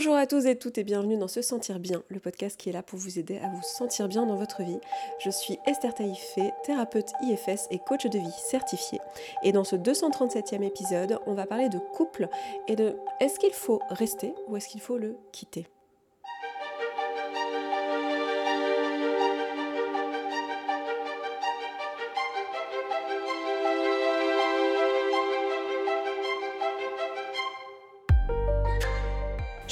Bonjour 0.00 0.16
à 0.16 0.26
tous 0.26 0.46
et 0.46 0.56
toutes 0.56 0.78
et 0.78 0.82
bienvenue 0.82 1.18
dans 1.18 1.28
Se 1.28 1.42
Sentir 1.42 1.78
Bien, 1.78 2.02
le 2.08 2.20
podcast 2.20 2.58
qui 2.58 2.70
est 2.70 2.72
là 2.72 2.82
pour 2.82 2.98
vous 2.98 3.18
aider 3.18 3.36
à 3.36 3.50
vous 3.50 3.60
sentir 3.62 4.08
bien 4.08 4.24
dans 4.24 4.34
votre 4.34 4.62
vie. 4.62 4.80
Je 5.22 5.28
suis 5.28 5.58
Esther 5.66 5.94
Taïfé, 5.94 6.52
thérapeute 6.64 7.12
IFS 7.20 7.66
et 7.70 7.78
coach 7.86 8.06
de 8.06 8.18
vie 8.18 8.32
certifié. 8.48 8.98
Et 9.42 9.52
dans 9.52 9.62
ce 9.62 9.76
237e 9.76 10.62
épisode, 10.62 11.18
on 11.26 11.34
va 11.34 11.44
parler 11.44 11.68
de 11.68 11.76
couple 11.92 12.30
et 12.66 12.76
de 12.76 12.96
est-ce 13.20 13.38
qu'il 13.38 13.52
faut 13.52 13.82
rester 13.90 14.32
ou 14.48 14.56
est-ce 14.56 14.68
qu'il 14.68 14.80
faut 14.80 14.96
le 14.96 15.18
quitter? 15.32 15.66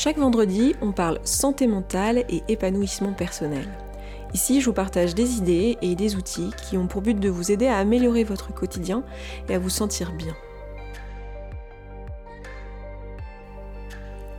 Chaque 0.08 0.16
vendredi, 0.16 0.74
on 0.80 0.90
parle 0.90 1.20
santé 1.24 1.66
mentale 1.66 2.24
et 2.30 2.42
épanouissement 2.48 3.12
personnel. 3.12 3.68
Ici, 4.32 4.62
je 4.62 4.64
vous 4.64 4.72
partage 4.72 5.14
des 5.14 5.36
idées 5.36 5.76
et 5.82 5.96
des 5.96 6.16
outils 6.16 6.48
qui 6.62 6.78
ont 6.78 6.86
pour 6.86 7.02
but 7.02 7.20
de 7.20 7.28
vous 7.28 7.52
aider 7.52 7.66
à 7.66 7.76
améliorer 7.76 8.24
votre 8.24 8.54
quotidien 8.54 9.04
et 9.50 9.54
à 9.54 9.58
vous 9.58 9.68
sentir 9.68 10.12
bien. 10.12 10.34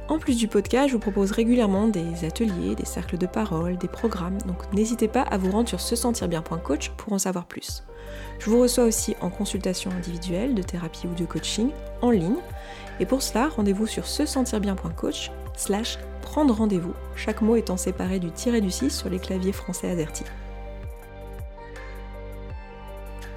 En 0.07 0.17
plus 0.17 0.37
du 0.37 0.47
podcast, 0.47 0.87
je 0.87 0.93
vous 0.93 0.99
propose 0.99 1.29
régulièrement 1.29 1.87
des 1.87 2.25
ateliers, 2.25 2.73
des 2.73 2.85
cercles 2.85 3.19
de 3.19 3.27
parole, 3.27 3.77
des 3.77 3.87
programmes, 3.87 4.39
donc 4.47 4.73
n'hésitez 4.73 5.07
pas 5.07 5.21
à 5.21 5.37
vous 5.37 5.51
rendre 5.51 5.69
sur 5.69 5.81
se 5.81 5.95
sentir 5.95 6.27
bien.coach 6.27 6.89
pour 6.97 7.13
en 7.13 7.19
savoir 7.19 7.45
plus. 7.45 7.83
Je 8.39 8.49
vous 8.49 8.59
reçois 8.59 8.85
aussi 8.85 9.15
en 9.21 9.29
consultation 9.29 9.91
individuelle, 9.91 10.55
de 10.55 10.63
thérapie 10.63 11.05
ou 11.05 11.13
de 11.13 11.25
coaching 11.25 11.69
en 12.01 12.09
ligne. 12.09 12.37
Et 12.99 13.05
pour 13.05 13.21
cela, 13.21 13.49
rendez-vous 13.49 13.87
sur 13.87 14.05
se 14.05 14.25
sentir 14.25 14.59
bien.coach 14.59 15.31
slash 15.55 15.97
prendre 16.21 16.53
rendez-vous, 16.53 16.93
chaque 17.15 17.41
mot 17.41 17.55
étant 17.55 17.77
séparé 17.77 18.19
du 18.19 18.31
tiré 18.31 18.61
du 18.61 18.71
6 18.71 18.89
sur 18.89 19.09
les 19.09 19.19
claviers 19.19 19.53
français 19.53 19.89
AZERTY. 19.89 20.23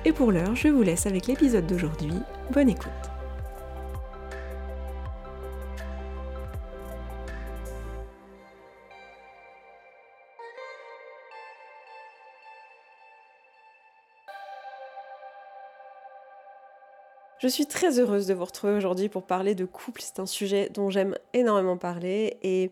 Et 0.05 0.13
pour 0.13 0.33
l'heure, 0.33 0.57
je 0.57 0.69
vous 0.69 0.83
laisse 0.83 1.07
avec 1.07 1.27
l'épisode 1.27 1.67
d'aujourd'hui. 1.67 2.15
Bonne 2.51 2.69
écoute 2.69 3.12
Je 17.43 17.49
suis 17.49 17.67
très 17.67 17.99
heureuse 17.99 18.29
de 18.29 18.35
vous 18.35 18.45
retrouver 18.45 18.73
aujourd'hui 18.73 19.09
pour 19.09 19.25
parler 19.25 19.57
de 19.57 19.65
couple. 19.65 20.01
C'est 20.01 20.21
un 20.21 20.27
sujet 20.27 20.71
dont 20.73 20.91
j'aime 20.91 21.17
énormément 21.35 21.77
parler 21.77 22.37
et 22.45 22.71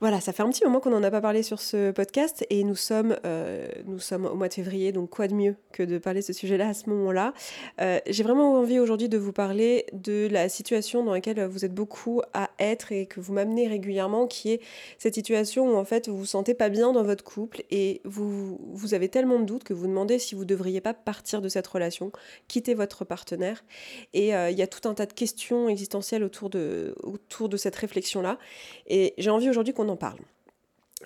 voilà, 0.00 0.20
ça 0.20 0.34
fait 0.34 0.42
un 0.42 0.50
petit 0.50 0.62
moment 0.62 0.80
qu'on 0.80 0.90
n'en 0.90 1.02
a 1.02 1.10
pas 1.10 1.22
parlé 1.22 1.42
sur 1.42 1.58
ce 1.58 1.90
podcast 1.90 2.44
et 2.50 2.64
nous 2.64 2.76
sommes, 2.76 3.16
euh, 3.24 3.66
nous 3.86 3.98
sommes 3.98 4.26
au 4.26 4.34
mois 4.34 4.48
de 4.48 4.54
février, 4.54 4.92
donc 4.92 5.08
quoi 5.08 5.26
de 5.26 5.32
mieux 5.34 5.56
que 5.72 5.82
de 5.82 5.96
parler 5.96 6.20
de 6.20 6.24
ce 6.26 6.34
sujet-là 6.34 6.68
à 6.68 6.74
ce 6.74 6.90
moment-là. 6.90 7.32
Euh, 7.80 7.98
j'ai 8.06 8.22
vraiment 8.22 8.52
envie 8.60 8.78
aujourd'hui 8.78 9.08
de 9.08 9.16
vous 9.16 9.32
parler 9.32 9.86
de 9.94 10.28
la 10.30 10.50
situation 10.50 11.02
dans 11.02 11.12
laquelle 11.12 11.42
vous 11.46 11.64
êtes 11.64 11.72
beaucoup 11.72 12.20
à 12.34 12.50
être 12.58 12.92
et 12.92 13.06
que 13.06 13.20
vous 13.20 13.32
m'amenez 13.32 13.68
régulièrement, 13.68 14.26
qui 14.26 14.52
est 14.52 14.60
cette 14.98 15.14
situation 15.14 15.72
où 15.72 15.76
en 15.76 15.84
fait 15.86 16.08
vous 16.08 16.18
vous 16.18 16.26
sentez 16.26 16.52
pas 16.52 16.68
bien 16.68 16.92
dans 16.92 17.02
votre 17.02 17.24
couple 17.24 17.62
et 17.70 18.02
vous, 18.04 18.60
vous 18.72 18.92
avez 18.92 19.08
tellement 19.08 19.38
de 19.38 19.44
doutes 19.44 19.64
que 19.64 19.72
vous 19.72 19.86
demandez 19.86 20.18
si 20.18 20.34
vous 20.34 20.44
devriez 20.44 20.82
pas 20.82 20.92
partir 20.92 21.40
de 21.40 21.48
cette 21.48 21.66
relation, 21.66 22.12
quitter 22.48 22.74
votre 22.74 23.06
partenaire. 23.06 23.64
Et 24.12 24.34
euh, 24.34 24.50
il 24.50 24.58
y 24.58 24.62
a 24.62 24.66
tout 24.66 24.86
un 24.86 24.92
tas 24.92 25.06
de 25.06 25.14
questions 25.14 25.70
existentielles 25.70 26.22
autour 26.22 26.50
de, 26.50 26.94
autour 27.02 27.48
de 27.48 27.56
cette 27.56 27.76
réflexion-là. 27.76 28.38
Et 28.86 29.14
j'ai 29.16 29.30
envie 29.30 29.48
aujourd'hui 29.48 29.72
qu'on 29.72 29.85
en 29.88 29.96
parle. 29.96 30.20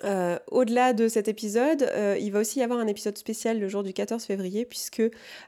Euh, 0.03 0.39
au-delà 0.47 0.93
de 0.93 1.07
cet 1.07 1.27
épisode, 1.27 1.83
euh, 1.83 2.17
il 2.19 2.31
va 2.31 2.39
aussi 2.39 2.59
y 2.59 2.63
avoir 2.63 2.79
un 2.79 2.87
épisode 2.87 3.17
spécial 3.17 3.59
le 3.59 3.67
jour 3.67 3.83
du 3.83 3.93
14 3.93 4.23
février, 4.23 4.65
puisque 4.65 5.01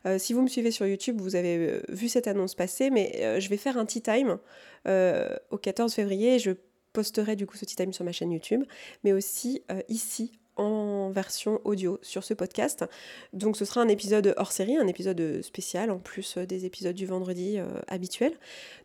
euh, 0.06 0.18
si 0.18 0.34
vous 0.34 0.42
me 0.42 0.48
suivez 0.48 0.72
sur 0.72 0.86
YouTube, 0.86 1.20
vous 1.22 1.36
avez 1.36 1.82
vu 1.90 2.10
cette 2.10 2.28
annonce 2.28 2.54
passer, 2.54 2.90
mais 2.90 3.40
je 3.40 3.50
vais 3.50 3.58
faire 3.58 3.78
un 3.78 3.86
tea 3.86 4.02
time 4.02 4.38
au 4.86 5.58
14 5.58 5.94
février. 5.94 6.40
Je 6.40 6.52
posterai 6.92 7.36
du 7.36 7.48
coup 7.48 7.58
ce 7.58 7.66
tea 7.66 7.76
time 7.76 7.94
sur 7.94 8.06
ma 8.06 8.12
chaîne 8.12 8.32
YouTube, 8.32 8.64
mais 9.04 9.14
aussi 9.14 9.64
ici 9.88 10.32
en 10.56 11.10
version 11.10 11.60
audio 11.64 12.00
sur 12.02 12.24
ce 12.24 12.34
podcast. 12.34 12.86
Donc 13.34 13.58
ce 13.58 13.66
sera 13.66 13.82
un 13.82 13.88
épisode 13.88 14.34
hors 14.38 14.52
série, 14.52 14.78
un 14.78 14.88
épisode 14.88 15.42
spécial 15.42 15.92
en 15.92 16.00
plus 16.00 16.38
des 16.38 16.66
épisodes 16.66 16.96
du 16.96 17.06
vendredi 17.06 17.58
euh, 17.58 17.68
habituels. 17.88 18.34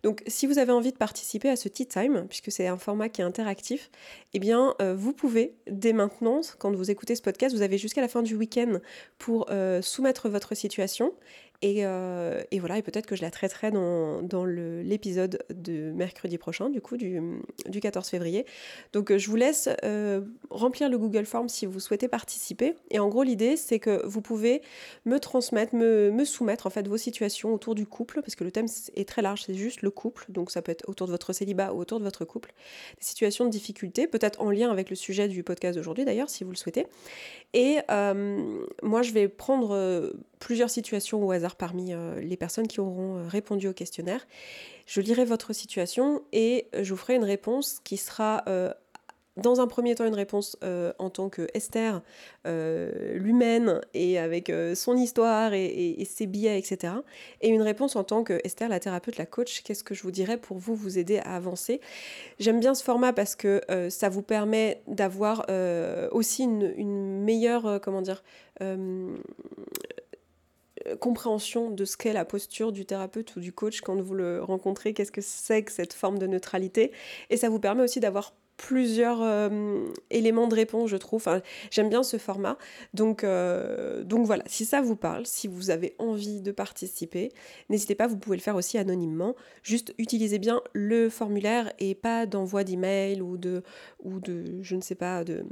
Donc 0.02 0.22
si 0.26 0.46
vous 0.46 0.58
avez 0.58 0.72
envie 0.72 0.92
de 0.92 0.96
participer 0.96 1.48
à 1.48 1.56
ce 1.56 1.68
Tea 1.68 1.86
Time, 1.86 2.26
puisque 2.28 2.50
c'est 2.50 2.66
un 2.66 2.78
format 2.78 3.08
qui 3.08 3.20
est 3.20 3.24
interactif, 3.24 3.90
eh 4.34 4.38
bien 4.38 4.74
euh, 4.80 4.94
vous 4.94 5.12
pouvez 5.12 5.54
dès 5.70 5.92
maintenant, 5.92 6.40
quand 6.58 6.74
vous 6.74 6.90
écoutez 6.90 7.14
ce 7.14 7.22
podcast, 7.22 7.54
vous 7.54 7.62
avez 7.62 7.78
jusqu'à 7.78 8.00
la 8.00 8.08
fin 8.08 8.22
du 8.22 8.34
week-end 8.36 8.78
pour 9.18 9.46
euh, 9.50 9.82
soumettre 9.82 10.28
votre 10.28 10.54
situation 10.54 11.12
euh, 11.64 12.42
et, 12.50 12.60
voilà, 12.60 12.78
et 12.78 12.82
peut-être 12.82 13.06
que 13.06 13.16
je 13.16 13.22
la 13.22 13.30
traiterai 13.30 13.70
dans, 13.70 14.22
dans 14.22 14.44
l'épisode 14.44 15.42
de 15.50 15.90
mercredi 15.90 16.38
prochain, 16.38 16.70
du 16.70 16.80
coup, 16.80 16.96
du, 16.96 17.20
du 17.68 17.80
14 17.80 18.08
février. 18.08 18.46
Donc 18.92 19.10
euh, 19.10 19.18
je 19.18 19.28
vous 19.28 19.36
laisse 19.36 19.68
euh, 19.84 20.20
remplir 20.50 20.88
le 20.88 20.98
Google 20.98 21.26
Form 21.26 21.48
si 21.48 21.66
vous 21.66 21.80
souhaitez 21.80 22.06
participer. 22.06 22.74
Et 22.90 22.98
en 23.00 23.08
gros, 23.08 23.24
l'idée, 23.24 23.56
c'est 23.56 23.80
que 23.80 24.06
vous 24.06 24.20
pouvez 24.20 24.62
me 25.04 25.18
transmettre, 25.18 25.74
me, 25.74 26.10
me, 26.10 26.24
soumettre 26.24 26.66
en 26.66 26.70
fait 26.70 26.86
vos 26.86 26.96
situations 26.96 27.52
autour 27.52 27.74
du 27.74 27.86
couple, 27.86 28.20
parce 28.22 28.36
que 28.36 28.44
le 28.44 28.52
thème 28.52 28.66
est 28.94 29.08
très 29.08 29.22
large, 29.22 29.42
c'est 29.46 29.54
juste 29.54 29.82
le 29.82 29.90
couple, 29.90 30.26
donc 30.28 30.50
ça 30.50 30.62
peut 30.62 30.72
être 30.72 30.88
autour 30.88 31.06
de 31.06 31.12
votre 31.12 31.32
célibat 31.32 31.72
ou 31.72 31.80
autour 31.80 31.98
de 31.98 32.04
votre 32.04 32.24
couple. 32.24 32.52
Des 32.98 33.04
situations 33.04 33.44
de 33.44 33.50
difficulté, 33.50 34.06
peut-être 34.06 34.40
en 34.40 34.50
lien 34.50 34.70
avec 34.70 34.90
le 34.90 34.96
sujet 34.96 35.26
du 35.26 35.42
podcast 35.42 35.76
d'aujourd'hui 35.76 36.04
d'ailleurs, 36.04 36.30
si 36.30 36.44
vous 36.44 36.50
le 36.50 36.56
souhaitez. 36.56 36.86
Et 37.54 37.78
moi, 38.82 39.02
je 39.02 39.12
vais 39.12 39.28
prendre 39.28 40.12
plusieurs 40.38 40.70
situations 40.70 41.24
au 41.24 41.30
hasard 41.32 41.47
parmi 41.56 41.92
euh, 41.92 42.20
les 42.20 42.36
personnes 42.36 42.66
qui 42.66 42.80
auront 42.80 43.18
euh, 43.18 43.28
répondu 43.28 43.68
au 43.68 43.72
questionnaire. 43.72 44.26
Je 44.86 45.00
lirai 45.00 45.24
votre 45.24 45.52
situation 45.52 46.22
et 46.32 46.66
je 46.78 46.90
vous 46.90 46.96
ferai 46.98 47.14
une 47.14 47.24
réponse 47.24 47.80
qui 47.84 47.96
sera 47.96 48.42
euh, 48.48 48.72
dans 49.36 49.60
un 49.60 49.66
premier 49.66 49.94
temps 49.94 50.04
une 50.04 50.14
réponse 50.14 50.56
en 50.98 51.10
tant 51.10 51.28
que 51.28 51.46
Esther, 51.54 52.02
l'humaine, 52.44 53.80
et 53.94 54.18
avec 54.18 54.50
son 54.74 54.96
histoire 54.96 55.54
et, 55.54 56.04
ses 56.10 56.26
billets, 56.26 56.58
etc. 56.58 56.94
Et 57.40 57.48
une 57.50 57.62
réponse 57.62 57.94
en 57.94 58.02
tant 58.02 58.24
que 58.24 58.40
Esther, 58.42 58.68
la 58.68 58.80
thérapeute, 58.80 59.16
la 59.16 59.26
coach, 59.26 59.62
qu'est-ce 59.62 59.84
que 59.84 59.94
je 59.94 60.02
vous 60.02 60.10
dirais 60.10 60.38
pour 60.38 60.58
vous 60.58 60.98
aider 60.98 61.18
à 61.18 61.36
avancer? 61.36 61.80
J'aime 62.40 62.58
bien 62.58 62.74
ce 62.74 62.82
format 62.82 63.12
parce 63.12 63.36
que 63.36 63.60
ça 63.90 64.08
vous 64.08 64.22
permet 64.22 64.82
d'avoir 64.88 65.46
aussi 66.10 66.42
une, 66.42 66.74
une 66.76 67.22
meilleure, 67.22 67.80
comment 67.80 68.02
dire, 68.02 68.24
euh, 68.62 69.16
compréhension 71.00 71.70
de 71.70 71.84
ce 71.84 71.96
qu'est 71.96 72.12
la 72.12 72.24
posture 72.24 72.72
du 72.72 72.84
thérapeute 72.84 73.36
ou 73.36 73.40
du 73.40 73.52
coach 73.52 73.80
quand 73.80 74.00
vous 74.00 74.14
le 74.14 74.42
rencontrez, 74.42 74.94
qu'est-ce 74.94 75.12
que 75.12 75.20
c'est 75.20 75.62
que 75.62 75.72
cette 75.72 75.92
forme 75.92 76.18
de 76.18 76.26
neutralité. 76.26 76.92
Et 77.30 77.36
ça 77.36 77.48
vous 77.48 77.60
permet 77.60 77.82
aussi 77.82 78.00
d'avoir 78.00 78.34
plusieurs 78.58 79.22
euh, 79.22 79.86
éléments 80.10 80.48
de 80.48 80.54
réponse, 80.54 80.90
je 80.90 80.96
trouve. 80.98 81.26
J'aime 81.70 81.88
bien 81.88 82.02
ce 82.02 82.18
format. 82.18 82.58
Donc, 82.92 83.24
euh, 83.24 84.04
donc 84.04 84.26
voilà, 84.26 84.42
si 84.46 84.66
ça 84.66 84.82
vous 84.82 84.96
parle, 84.96 85.24
si 85.24 85.48
vous 85.48 85.70
avez 85.70 85.94
envie 85.98 86.42
de 86.42 86.52
participer, 86.52 87.32
n'hésitez 87.70 87.94
pas, 87.94 88.06
vous 88.06 88.18
pouvez 88.18 88.36
le 88.36 88.42
faire 88.42 88.56
aussi 88.56 88.76
anonymement. 88.76 89.34
Juste 89.62 89.94
utilisez 89.96 90.38
bien 90.38 90.60
le 90.74 91.08
formulaire 91.08 91.72
et 91.78 91.94
pas 91.94 92.26
d'envoi 92.26 92.64
d'email 92.64 93.22
ou 93.22 93.38
de, 93.38 93.62
ou 94.02 94.20
de, 94.20 94.60
je 94.60 94.76
ne 94.76 94.82
sais 94.82 94.96
pas, 94.96 95.24
de 95.24 95.34
euh, 95.34 95.44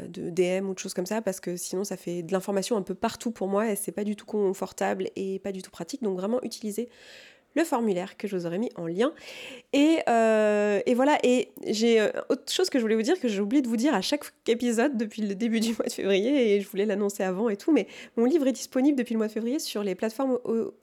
de 0.00 0.30
DM 0.30 0.68
ou 0.68 0.74
de 0.74 0.78
choses 0.78 0.94
comme 0.94 1.06
ça 1.06 1.22
parce 1.22 1.40
que 1.40 1.56
sinon 1.56 1.84
ça 1.84 1.96
fait 1.96 2.22
de 2.22 2.32
l'information 2.32 2.76
un 2.76 2.82
peu 2.82 2.94
partout 2.94 3.30
pour 3.30 3.48
moi 3.48 3.70
et 3.70 3.76
c'est 3.76 3.92
pas 3.92 4.04
du 4.04 4.16
tout 4.16 4.26
confortable 4.26 5.10
et 5.16 5.38
pas 5.38 5.52
du 5.52 5.62
tout 5.62 5.70
pratique. 5.70 6.02
Donc 6.02 6.18
vraiment 6.18 6.42
utiliser 6.42 6.88
le 7.54 7.64
formulaire 7.64 8.16
que 8.16 8.28
je 8.28 8.36
vous 8.36 8.46
aurais 8.46 8.58
mis 8.58 8.70
en 8.76 8.86
lien. 8.86 9.12
Et, 9.72 9.98
euh, 10.08 10.80
et 10.86 10.94
voilà, 10.94 11.18
et 11.22 11.48
j'ai 11.66 12.00
euh, 12.00 12.10
autre 12.28 12.50
chose 12.52 12.70
que 12.70 12.78
je 12.78 12.82
voulais 12.82 12.94
vous 12.94 13.02
dire, 13.02 13.18
que 13.18 13.28
j'ai 13.28 13.40
oublié 13.40 13.62
de 13.62 13.68
vous 13.68 13.76
dire 13.76 13.94
à 13.94 14.00
chaque 14.00 14.24
épisode 14.46 14.96
depuis 14.96 15.22
le 15.22 15.34
début 15.34 15.60
du 15.60 15.74
mois 15.74 15.86
de 15.86 15.92
février, 15.92 16.54
et 16.54 16.60
je 16.60 16.68
voulais 16.68 16.86
l'annoncer 16.86 17.22
avant 17.22 17.48
et 17.48 17.56
tout, 17.56 17.72
mais 17.72 17.86
mon 18.16 18.24
livre 18.24 18.46
est 18.46 18.52
disponible 18.52 18.98
depuis 18.98 19.14
le 19.14 19.18
mois 19.18 19.28
de 19.28 19.32
février 19.32 19.58
sur 19.58 19.82
les 19.82 19.94
plateformes 19.94 20.38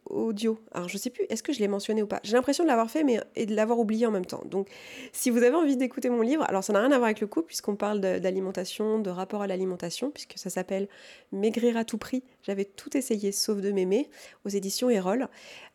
audio. 0.05 0.59
Alors 0.71 0.89
je 0.89 0.97
sais 0.97 1.09
plus, 1.09 1.25
est-ce 1.29 1.44
que 1.44 1.53
je 1.53 1.59
l'ai 1.59 1.67
mentionné 1.67 2.01
ou 2.01 2.07
pas? 2.07 2.19
J'ai 2.23 2.33
l'impression 2.33 2.63
de 2.63 2.69
l'avoir 2.69 2.89
fait, 2.89 3.03
mais 3.03 3.19
et 3.35 3.45
de 3.45 3.55
l'avoir 3.55 3.79
oublié 3.79 4.05
en 4.05 4.11
même 4.11 4.25
temps. 4.25 4.44
Donc 4.45 4.67
si 5.13 5.29
vous 5.29 5.44
avez 5.44 5.55
envie 5.55 5.77
d'écouter 5.77 6.09
mon 6.09 6.21
livre, 6.21 6.44
alors 6.47 6.63
ça 6.63 6.73
n'a 6.73 6.79
rien 6.79 6.91
à 6.91 6.97
voir 6.97 7.05
avec 7.05 7.21
le 7.21 7.27
couple, 7.27 7.47
puisqu'on 7.47 7.75
parle 7.75 7.99
d'alimentation, 7.99 8.99
de, 8.99 9.09
rapport 9.09 9.41
à 9.41 9.47
l'alimentation, 9.47 10.11
puisque 10.11 10.33
ça 10.38 10.49
s'appelle 10.49 10.88
Maigrir 11.31 11.77
à 11.77 11.85
tout 11.85 11.97
prix. 11.97 12.23
J'avais 12.44 12.65
tout 12.65 12.95
essayé 12.97 13.31
sauf 13.31 13.59
de 13.59 13.71
m'aimer, 13.71 14.09
aux 14.45 14.49
éditions 14.49 14.89
Erol. 14.89 15.27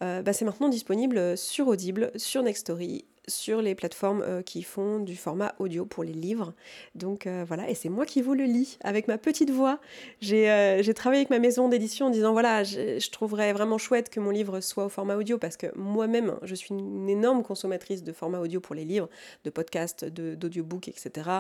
Euh, 0.03 0.23
bah, 0.23 0.33
c'est 0.33 0.45
maintenant 0.45 0.69
disponible 0.69 0.84
disponible 0.85 1.39
sur 1.39 1.69
Audible, 1.69 2.11
sur 2.17 2.43
Nextory, 2.43 3.07
sur 3.27 3.63
les 3.63 3.75
plateformes 3.75 4.23
euh, 4.23 4.43
qui 4.43 4.63
font 4.63 4.99
du 4.99 5.17
format 5.17 5.55
audio 5.59 5.87
pour 5.87 6.05
les 6.05 6.13
livres. 6.13 6.53
Donc 6.95 7.27
euh, 7.27 7.45
voilà, 7.47 7.69
et 7.69 7.75
c'est 7.75 7.89
moi 7.89 8.05
qui 8.07 8.23
vous 8.23 8.35
le 8.35 8.45
lis 8.45 8.79
avec 8.83 9.09
ma 9.09 9.19
petite 9.19 9.51
voix. 9.51 9.79
J'ai 10.21 10.51
euh, 10.51 10.93
travaillé 10.93 11.21
avec 11.21 11.31
ma 11.31 11.39
maison 11.39 11.69
d'édition 11.69 12.07
en 12.07 12.11
disant 12.11 12.33
voilà, 12.33 12.65
je, 12.65 13.11
trouverais 13.11 13.53
vraiment 13.53 13.79
chouette 13.79 14.11
que 14.11 14.21
mon 14.21 14.31
livre 14.31 14.61
soit 14.61 14.87
au 14.87 14.89
format 14.89 15.17
audio 15.17 15.39
parce 15.39 15.57
que 15.57 15.67
moi-même, 15.77 16.37
je 16.43 16.55
suis 16.55 16.71
une 16.75 17.09
énorme 17.09 17.43
consommatrice 17.43 18.03
de 18.03 18.13
format 18.13 18.41
audio 18.41 18.61
pour 18.61 18.75
les 18.75 18.85
livres, 18.85 19.09
de 19.45 19.51
podcasts, 19.51 20.05
d'audiobooks, 20.05 20.89
etc. 20.89 21.31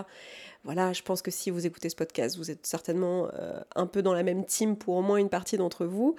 Voilà, 0.62 0.92
je 0.92 1.02
pense 1.02 1.20
que 1.20 1.30
si 1.30 1.50
vous 1.50 1.66
écoutez 1.66 1.90
ce 1.90 1.96
podcast, 1.96 2.38
vous 2.38 2.50
êtes 2.50 2.66
certainement 2.66 3.28
un 3.74 3.86
peu 3.86 4.00
dans 4.00 4.14
la 4.14 4.22
même 4.22 4.46
team 4.46 4.76
pour 4.76 4.96
au 4.96 5.02
moins 5.02 5.18
une 5.18 5.28
partie 5.28 5.58
d'entre 5.58 5.84
vous. 5.84 6.14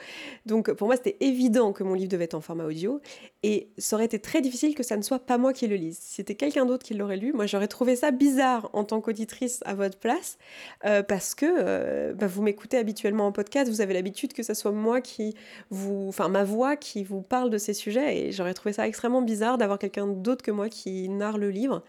Donc 0.46 0.72
pour 0.74 0.88
moi, 0.88 0.98
c'était 0.98 1.18
évident 1.20 1.74
que 1.74 1.84
mon 1.84 1.96
livre 1.96 2.10
devait 2.10 2.26
être 2.26 2.36
en 2.36 2.42
format 2.42 2.66
audio 2.66 3.02
et 3.42 3.70
ça 3.78 3.96
aurait 3.96 4.06
été 4.06 4.20
très 4.20 4.42
difficile 4.42 4.76
que 4.76 4.84
ça 4.84 4.98
ne 4.98 5.02
soit 5.02 5.20
pas 5.20 5.38
moi 5.38 5.54
qui 5.56 5.68
le 5.68 5.76
lise. 5.76 5.98
Si 5.98 6.16
c'était 6.16 6.36
quelqu'un 6.36 6.66
d'autre 6.66 6.86
qui 6.86 6.94
l'aurait 6.94 7.18
lu, 7.18 7.34
moi 7.34 7.48
j'aurais 7.48 7.68
trouvé 7.68 7.96
ça 7.96 8.12
bizarre 8.12 8.70
en 8.74 8.84
tant 8.84 9.02
qu'auditrice 9.02 9.62
à 9.66 9.74
votre 9.74 9.98
place, 9.98 10.38
euh, 10.86 11.02
parce 11.02 11.34
que 11.34 11.46
euh, 11.48 12.14
bah, 12.14 12.28
vous 12.28 12.44
m'écoutez 12.44 12.78
habituellement 12.78 13.26
en 13.26 13.32
podcast, 13.32 13.72
vous 13.72 13.82
avez 13.82 13.94
l'habitude 13.94 14.34
que 14.34 14.44
ce 14.44 14.54
soit 14.54 14.72
moi 14.72 15.02
qui 15.02 15.36
vous, 15.72 16.06
enfin 16.08 16.30
ma 16.30 16.44
voix 16.44 16.76
qui 16.76 17.04
vous 17.04 17.22
parle 17.22 17.50
de 17.50 17.58
ces 17.58 17.74
sujets, 17.74 18.18
et 18.28 18.32
j'aurais 18.32 18.54
trouvé 18.54 18.74
ça 18.74 18.88
extrêmement 18.88 19.24
bizarre 19.24 19.58
d'avoir 19.58 19.80
quelqu'un 19.80 20.06
d'autre 20.06 20.44
que 20.44 20.52
moi 20.52 20.70
qui 20.70 21.10
narre 21.10 21.38
le 21.38 21.50
livre. 21.50 21.84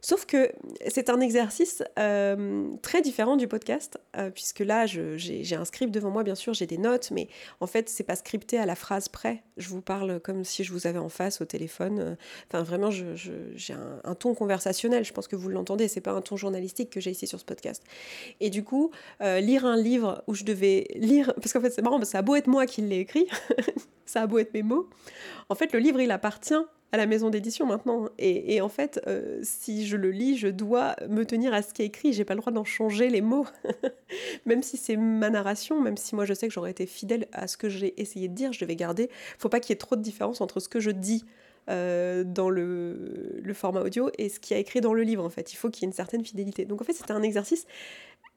Sauf 0.00 0.26
que 0.26 0.52
c'est 0.88 1.10
un 1.10 1.20
exercice 1.20 1.82
euh, 1.98 2.68
très 2.82 3.02
différent 3.02 3.36
du 3.36 3.48
podcast, 3.48 3.98
euh, 4.16 4.30
puisque 4.30 4.60
là, 4.60 4.86
j'ai 4.86 5.56
un 5.56 5.64
script 5.64 5.92
devant 5.92 6.10
moi, 6.10 6.22
bien 6.22 6.34
sûr, 6.34 6.54
j'ai 6.54 6.66
des 6.66 6.78
notes, 6.78 7.10
mais 7.10 7.28
en 7.60 7.66
fait, 7.66 7.88
c'est 7.88 8.04
pas 8.04 8.16
scripté 8.16 8.58
à 8.58 8.66
la 8.66 8.74
phrase 8.74 9.08
près. 9.08 9.42
Je 9.56 9.68
vous 9.68 9.80
parle 9.80 10.20
comme 10.20 10.44
si 10.44 10.64
je 10.64 10.72
vous 10.72 10.86
avais 10.86 10.98
en 10.98 11.08
face 11.08 11.40
au 11.40 11.44
téléphone. 11.44 11.98
Euh, 11.98 12.14
enfin, 12.48 12.62
vraiment, 12.62 12.90
j'ai 12.90 13.74
un, 14.04 14.14
ton 14.14 14.34
conversationnel. 14.34 15.04
Je 15.04 15.12
pense 15.12 15.28
que 15.28 15.36
vous 15.36 15.48
l'entendez. 15.48 15.88
C'est 15.88 16.00
pas 16.00 16.12
un 16.12 16.20
ton 16.20 16.36
journalistique 16.36 16.90
que 16.90 17.00
j'ai 17.00 17.10
ici 17.10 17.26
sur 17.26 17.40
ce 17.40 17.44
podcast. 17.44 17.82
Et 18.40 18.50
du 18.50 18.64
coup, 18.64 18.90
lire 19.20 19.64
un 19.64 19.76
livre 19.76 20.22
où 20.26 20.34
je 20.34 20.44
devais 20.44 20.86
lire, 20.94 21.32
parce 21.36 21.52
qu'en 21.52 21.60
fait, 21.60 21.70
c'est 21.70 21.82
marrant, 21.82 22.02
ça 22.04 22.18
a 22.18 22.22
beau 22.22 22.36
être 22.36 22.46
moi 22.46 22.66
qui 22.66 22.82
l'ai 22.82 23.00
écrit, 23.00 23.26
ça 24.06 24.22
a 24.22 24.26
beau 24.26 24.38
être 24.38 24.52
mes 24.54 24.62
mots. 24.62 24.88
En 25.48 25.54
fait, 25.54 25.72
le 25.72 25.78
livre, 25.78 26.00
il 26.00 26.10
appartient 26.10 26.54
la 26.96 27.06
maison 27.06 27.30
d'édition 27.30 27.66
maintenant. 27.66 28.08
Et, 28.18 28.60
en 28.60 28.68
fait, 28.68 29.00
euh, 29.06 29.38
si 29.42 29.86
je 29.86 29.96
le 29.96 30.10
lis, 30.10 30.36
je 30.36 30.48
dois 30.48 30.96
me 31.08 31.24
tenir 31.24 31.52
à 31.52 31.62
ce 31.62 31.72
qui 31.72 31.82
est 31.82 31.86
écrit. 31.86 32.12
J'ai 32.12 32.24
pas 32.24 32.34
le 32.34 32.40
droit 32.40 32.52
d'en 32.52 32.64
changer 32.64 33.08
les 33.08 33.20
mots, 33.20 33.46
même 34.46 34.62
si 34.62 34.76
c'est 34.76 34.96
ma 34.96 35.30
narration, 35.30 35.80
même 35.80 35.96
si 35.96 36.14
moi 36.14 36.24
je 36.24 36.34
sais 36.34 36.48
que 36.48 36.54
j'aurais 36.54 36.70
été 36.70 36.86
fidèle 36.86 37.26
à 37.32 37.46
ce 37.46 37.56
que 37.56 37.68
j'ai 37.68 38.00
essayé 38.00 38.28
de 38.28 38.34
dire, 38.34 38.52
je 38.52 38.60
devais 38.60 38.76
garder. 38.76 39.10
Faut 39.38 39.48
pas 39.48 39.60
qu'il 39.60 39.70
y 39.70 39.74
ait 39.74 39.78
trop 39.78 39.96
de 39.96 40.02
différence 40.02 40.40
entre 40.40 40.60
ce 40.60 40.68
que 40.68 40.80
je 40.80 40.90
dis. 40.90 41.24
Euh, 41.68 42.22
dans 42.22 42.48
le, 42.48 43.40
le, 43.42 43.52
format 43.52 43.80
audio 43.80 44.08
et 44.18 44.28
ce 44.28 44.38
qui 44.38 44.54
a 44.54 44.56
écrit 44.56 44.80
dans 44.80 44.94
le 44.94 45.02
livre 45.02 45.24
en 45.24 45.28
fait. 45.30 45.52
Il 45.52 45.56
faut 45.56 45.68
qu'il 45.68 45.82
y 45.82 45.84
ait 45.84 45.88
une 45.88 45.92
certaine 45.92 46.24
fidélité. 46.24 46.64
Donc 46.64 46.80
en 46.80 46.84
fait 46.84 46.92
c'était 46.92 47.10
un 47.10 47.24
exercice 47.24 47.66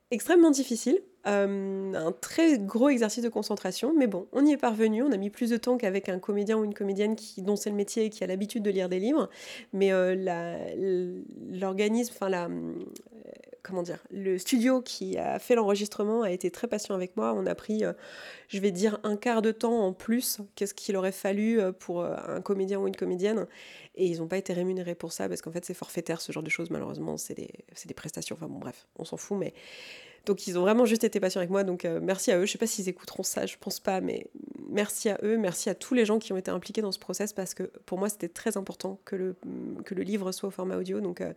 extrêmement 0.10 0.52
difficile, 0.52 1.00
euh, 1.28 1.94
un 1.94 2.12
très 2.14 2.58
gros 2.58 2.88
exercice 2.88 3.24
de 3.24 3.30
concentration, 3.30 3.94
mais 3.96 4.08
bon, 4.08 4.28
on 4.32 4.46
y 4.46 4.54
est 4.54 4.58
parvenu, 4.58 5.04
on 5.04 5.12
a 5.12 5.18
mis 5.18 5.30
plus 5.30 5.50
de 5.50 5.58
temps 5.58 5.78
qu'avec 5.78 6.08
un 6.08 6.18
comédien 6.18 6.58
ou 6.58 6.64
une 6.64 6.74
comédienne 6.74 7.16
dont 7.40 7.58
c'est 7.58 7.70
le 7.70 7.76
métier 7.76 8.06
et 8.06 8.10
qui 8.10 8.24
a 8.24 8.28
l'habitude 8.28 8.64
de 8.64 8.70
lire 8.70 8.88
des 8.88 9.00
livres, 9.00 9.30
mais 9.74 9.92
euh, 9.92 11.22
l'organisme, 11.52 12.14
enfin 12.16 12.30
la, 12.30 12.46
euh, 12.46 12.74
comment 13.64 13.84
dire, 13.84 14.00
le 14.12 14.38
studio 14.38 14.82
qui 14.82 15.18
a 15.18 15.40
fait 15.40 15.56
l'enregistrement 15.56 16.22
a 16.22 16.32
été 16.32 16.52
très 16.52 16.68
patient 16.68 16.96
avec 16.96 17.18
moi, 17.18 17.34
on 17.36 17.46
a 17.48 17.54
pris, 17.56 17.84
je 18.48 18.60
vais 18.60 18.72
dire, 18.72 18.98
un 19.04 19.18
quart 19.18 19.42
de 19.42 19.52
temps 19.52 19.86
en 19.86 19.92
plus 19.92 20.40
qu'est-ce 20.56 20.74
qu'il 20.74 20.96
aurait 20.96 21.12
fallu 21.12 21.60
pour 21.80 22.06
un 22.06 22.40
comédien 22.40 22.80
ou 22.80 22.88
une 22.88 22.96
comédienne, 22.96 23.46
et 23.96 24.06
ils 24.06 24.20
n'ont 24.20 24.28
pas 24.30 24.38
été 24.38 24.54
rémunérés 24.54 24.96
pour 24.96 25.12
ça, 25.12 25.28
parce 25.28 25.42
qu'en 25.42 25.52
fait 25.52 25.66
c'est 25.66 25.74
forfaitaire 25.74 26.22
ce 26.22 26.32
genre 26.32 26.44
de 26.44 26.50
choses, 26.50 26.70
malheureusement, 26.70 27.18
c'est 27.18 27.36
des, 27.36 27.50
des 27.86 27.94
prestations, 27.94 28.38
enfin 28.38 28.48
bon 28.48 28.60
bref, 28.60 28.88
on 28.98 29.04
s'en 29.04 29.18
fout, 29.18 29.38
mais 29.38 29.54
donc 30.26 30.48
ils 30.48 30.58
ont 30.58 30.62
vraiment 30.62 30.86
juste 30.86 31.04
été 31.04 31.20
patients 31.20 31.40
avec 31.40 31.50
moi, 31.50 31.64
donc 31.64 31.86
euh, 31.86 32.00
merci 32.02 32.32
à 32.32 32.38
eux. 32.38 32.46
Je 32.46 32.52
sais 32.52 32.58
pas 32.58 32.68
s'ils 32.68 32.90
écouteront 32.90 33.24
ça, 33.24 33.46
je 33.46 33.56
pense 33.60 33.80
pas, 33.80 34.02
mais 34.02 34.28
merci 34.70 35.10
à 35.10 35.18
eux, 35.24 35.38
merci 35.38 35.70
à 35.70 35.76
tous 35.76 35.94
les 35.94 36.06
gens 36.06 36.20
qui 36.20 36.34
ont 36.34 36.38
été 36.38 36.52
impliqués 36.52 36.82
dans 36.82 36.92
ce 36.92 37.00
process 37.00 37.34
parce 37.34 37.54
que 37.54 37.64
pour 37.86 37.98
moi 37.98 38.10
c'était 38.10 38.30
très 38.30 38.58
important 38.58 39.00
que 39.06 39.16
le, 39.16 39.36
que 39.86 39.96
le 39.96 40.04
livre 40.04 40.32
soit 40.32 40.50
au 40.50 40.52
format 40.52 40.78
audio. 40.78 41.02
Donc 41.02 41.22
euh, 41.22 41.34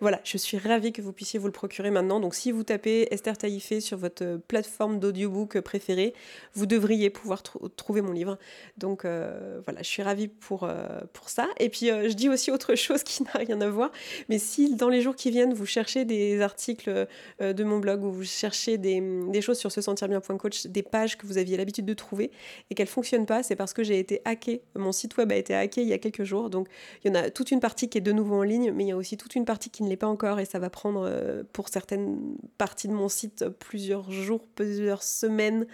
voilà, 0.00 0.20
je 0.24 0.36
suis 0.36 0.58
ravie 0.58 0.92
que 0.92 1.02
vous 1.02 1.12
puissiez 1.12 1.38
vous 1.38 1.46
le 1.46 1.52
procurer 1.52 1.90
maintenant. 1.90 2.20
Donc 2.20 2.34
si 2.34 2.52
vous 2.52 2.62
tapez 2.62 3.08
Esther 3.12 3.36
Taïfé 3.36 3.80
sur 3.80 3.96
votre 3.96 4.40
plateforme 4.48 4.98
d'audiobook 4.98 5.60
préférée, 5.60 6.14
vous 6.54 6.66
devriez 6.66 7.10
pouvoir 7.10 7.42
trouver 7.42 8.02
mon 8.02 8.12
livre. 8.12 8.38
Donc 8.76 9.04
euh, 9.04 9.60
voilà, 9.64 9.82
je 9.82 9.88
suis 9.88 10.02
ravie 10.02 10.28
pour, 10.28 10.68
pour 11.12 11.28
ça. 11.28 11.48
Et 11.58 11.68
puis 11.68 11.86
je 11.86 12.12
dis 12.12 12.28
aussi 12.28 12.50
autre 12.50 12.74
chose 12.76 13.02
qui 13.02 13.22
n'a 13.22 13.32
rien 13.32 13.60
à 13.60 13.68
voir, 13.68 13.90
mais 14.28 14.38
si 14.38 14.74
dans 14.74 14.88
les 14.88 15.00
jours 15.00 15.16
qui 15.16 15.30
viennent 15.30 15.54
vous 15.54 15.66
cherchez 15.66 16.04
des 16.04 16.40
articles 16.40 17.06
de 17.40 17.64
mon 17.64 17.78
blog 17.78 18.04
ou 18.04 18.12
vous 18.12 18.24
cherchez 18.24 18.78
des, 18.78 19.00
des, 19.28 19.40
choses 19.40 19.58
sur 19.58 19.72
se 19.72 19.80
sentir 19.80 20.08
bien.coach, 20.08 20.66
des 20.66 20.82
pages 20.82 21.16
que 21.16 21.26
vous 21.26 21.38
aviez 21.38 21.56
l'habitude 21.56 21.86
de 21.86 21.94
trouver 21.94 22.30
et 22.74 22.76
qu'elles 22.76 22.86
ne 22.86 22.90
fonctionnent 22.90 23.26
pas, 23.26 23.44
c'est 23.44 23.54
parce 23.54 23.72
que 23.72 23.84
j'ai 23.84 24.00
été 24.00 24.20
hacké. 24.24 24.60
Mon 24.74 24.90
site 24.90 25.16
web 25.16 25.30
a 25.30 25.36
été 25.36 25.54
hacké 25.54 25.82
il 25.82 25.88
y 25.88 25.92
a 25.92 25.98
quelques 25.98 26.24
jours. 26.24 26.50
Donc 26.50 26.66
il 27.04 27.08
y 27.08 27.10
en 27.12 27.14
a 27.14 27.30
toute 27.30 27.52
une 27.52 27.60
partie 27.60 27.88
qui 27.88 27.98
est 27.98 28.00
de 28.00 28.10
nouveau 28.10 28.34
en 28.34 28.42
ligne, 28.42 28.72
mais 28.72 28.82
il 28.84 28.88
y 28.88 28.92
a 28.92 28.96
aussi 28.96 29.16
toute 29.16 29.36
une 29.36 29.44
partie 29.44 29.70
qui 29.70 29.84
ne 29.84 29.88
l'est 29.88 29.96
pas 29.96 30.08
encore 30.08 30.40
et 30.40 30.44
ça 30.44 30.58
va 30.58 30.70
prendre 30.70 31.06
euh, 31.06 31.44
pour 31.52 31.68
certaines 31.68 32.36
parties 32.58 32.88
de 32.88 32.92
mon 32.92 33.08
site 33.08 33.48
plusieurs 33.60 34.10
jours, 34.10 34.48
plusieurs 34.56 35.04
semaines. 35.04 35.66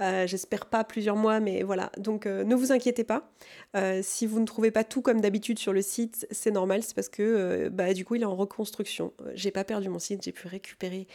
Euh, 0.00 0.28
j'espère 0.28 0.66
pas 0.66 0.84
plusieurs 0.84 1.16
mois, 1.16 1.40
mais 1.40 1.64
voilà. 1.64 1.90
Donc 1.98 2.26
euh, 2.26 2.44
ne 2.44 2.54
vous 2.54 2.70
inquiétez 2.70 3.02
pas. 3.02 3.28
si 4.02 4.26
vous 4.26 4.38
ne 4.38 4.46
trouvez 4.46 4.70
pas 4.70 4.84
tout 4.84 5.02
comme 5.02 5.20
d'habitude 5.20 5.58
sur 5.58 5.72
le 5.72 5.82
site, 5.82 6.28
c'est 6.30 6.52
normal, 6.52 6.84
c'est 6.84 6.94
parce 6.94 7.08
que 7.08 7.68
bah, 7.72 7.92
du 7.92 8.04
coup 8.04 8.14
il 8.14 8.22
est 8.22 8.26
en 8.26 8.36
reconstruction. 8.36 9.12
J'ai 9.34 9.50
pas 9.50 9.64
perdu 9.64 9.88
mon 9.88 9.98
site, 9.98 10.22
j'ai 10.22 10.32
pu 10.32 10.46
récupérer 10.46 11.08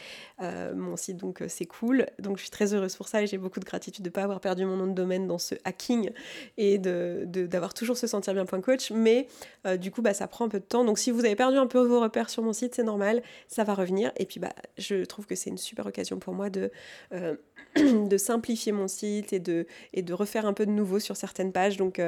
mon 0.74 0.96
site, 0.96 1.16
donc 1.16 1.42
c'est 1.48 1.64
cool. 1.64 2.06
Donc 2.18 2.36
je 2.36 2.42
suis 2.42 2.50
très 2.50 2.74
heureuse 2.74 2.96
pour 2.96 3.08
ça 3.08 3.22
et 3.22 3.26
j'ai 3.26 3.38
beaucoup 3.38 3.60
de 3.60 3.64
gratitude 3.64 4.04
de 4.04 4.10
ne 4.10 4.12
pas 4.12 4.22
avoir 4.22 4.40
perdu 4.40 4.64
mon 4.66 4.76
nom 4.76 4.86
de 4.86 4.92
domaine 4.92 5.21
dans 5.26 5.38
ce 5.38 5.54
hacking 5.64 6.10
et 6.56 6.78
d'avoir 6.78 7.72
de, 7.72 7.74
toujours 7.74 7.96
se 7.96 8.06
sentir 8.06 8.34
bien 8.34 8.44
coach. 8.44 8.90
Mais 8.90 9.28
euh, 9.66 9.76
du 9.76 9.90
coup, 9.90 10.02
bah, 10.02 10.14
ça 10.14 10.26
prend 10.26 10.44
un 10.44 10.48
peu 10.48 10.60
de 10.60 10.64
temps. 10.64 10.84
Donc 10.84 10.98
si 10.98 11.10
vous 11.10 11.24
avez 11.24 11.36
perdu 11.36 11.56
un 11.56 11.66
peu 11.66 11.80
vos 11.80 12.00
repères 12.00 12.30
sur 12.30 12.42
mon 12.42 12.52
site, 12.52 12.74
c'est 12.74 12.82
normal, 12.82 13.22
ça 13.48 13.64
va 13.64 13.74
revenir. 13.74 14.12
Et 14.16 14.26
puis 14.26 14.40
bah, 14.40 14.52
je 14.78 15.04
trouve 15.04 15.26
que 15.26 15.34
c'est 15.34 15.50
une 15.50 15.58
super 15.58 15.86
occasion 15.86 16.18
pour 16.18 16.34
moi 16.34 16.50
de, 16.50 16.70
euh, 17.12 17.36
de 17.76 18.16
simplifier 18.16 18.72
mon 18.72 18.88
site 18.88 19.32
et 19.32 19.40
de, 19.40 19.66
et 19.92 20.02
de 20.02 20.12
refaire 20.14 20.46
un 20.46 20.52
peu 20.52 20.66
de 20.66 20.70
nouveau 20.70 20.98
sur 20.98 21.16
certaines 21.16 21.52
pages. 21.52 21.76
Donc 21.76 22.00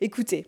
écoutez, 0.00 0.46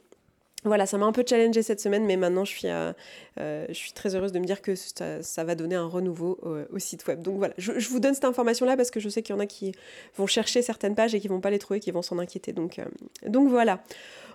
voilà, 0.65 0.87
ça 0.87 0.97
m'a 0.97 1.05
un 1.05 1.13
peu 1.13 1.25
challengé 1.27 1.63
cette 1.63 1.81
semaine, 1.81 2.07
mais 2.07 2.17
maintenant 2.17 2.45
je 2.45 2.51
suis, 2.51 2.69
euh, 2.69 2.93
euh, 3.39 3.67
très 3.95 4.15
heureuse 4.15 4.33
de 4.33 4.39
me 4.39 4.47
dire 4.47 4.63
que 4.63 4.75
ça, 4.75 5.45
va 5.45 5.55
donner 5.55 5.75
un 5.75 5.87
renouveau 5.87 6.39
au, 6.73 6.79
site 6.79 7.07
web. 7.07 7.23
Donc 7.23 7.37
voilà, 7.37 7.53
je, 7.59 7.89
vous 7.89 8.01
donne 8.01 8.15
cette 8.15 8.25
information-là 8.25 8.77
parce 8.77 8.91
que 8.91 8.99
je 8.99 9.09
sais 9.11 9.23
qu'il 9.23 9.35
y 9.35 9.39
en 9.39 9.41
a 9.41 9.47
qui 9.47 9.73
vont 10.17 10.27
chercher 10.27 10.63
certaines 10.63 10.95
pages 10.95 11.15
et 11.15 11.21
qui 11.21 11.29
vont 11.29 11.41
pas 11.41 11.51
les 11.51 11.59
trouver, 11.59 11.81
qui 11.81 11.91
vont 11.91 12.03
s'en 12.03 12.19
inquiéter. 12.19 12.53
Donc, 12.53 12.79
euh, 12.79 12.85
donc 13.27 13.49
voilà. 13.49 13.83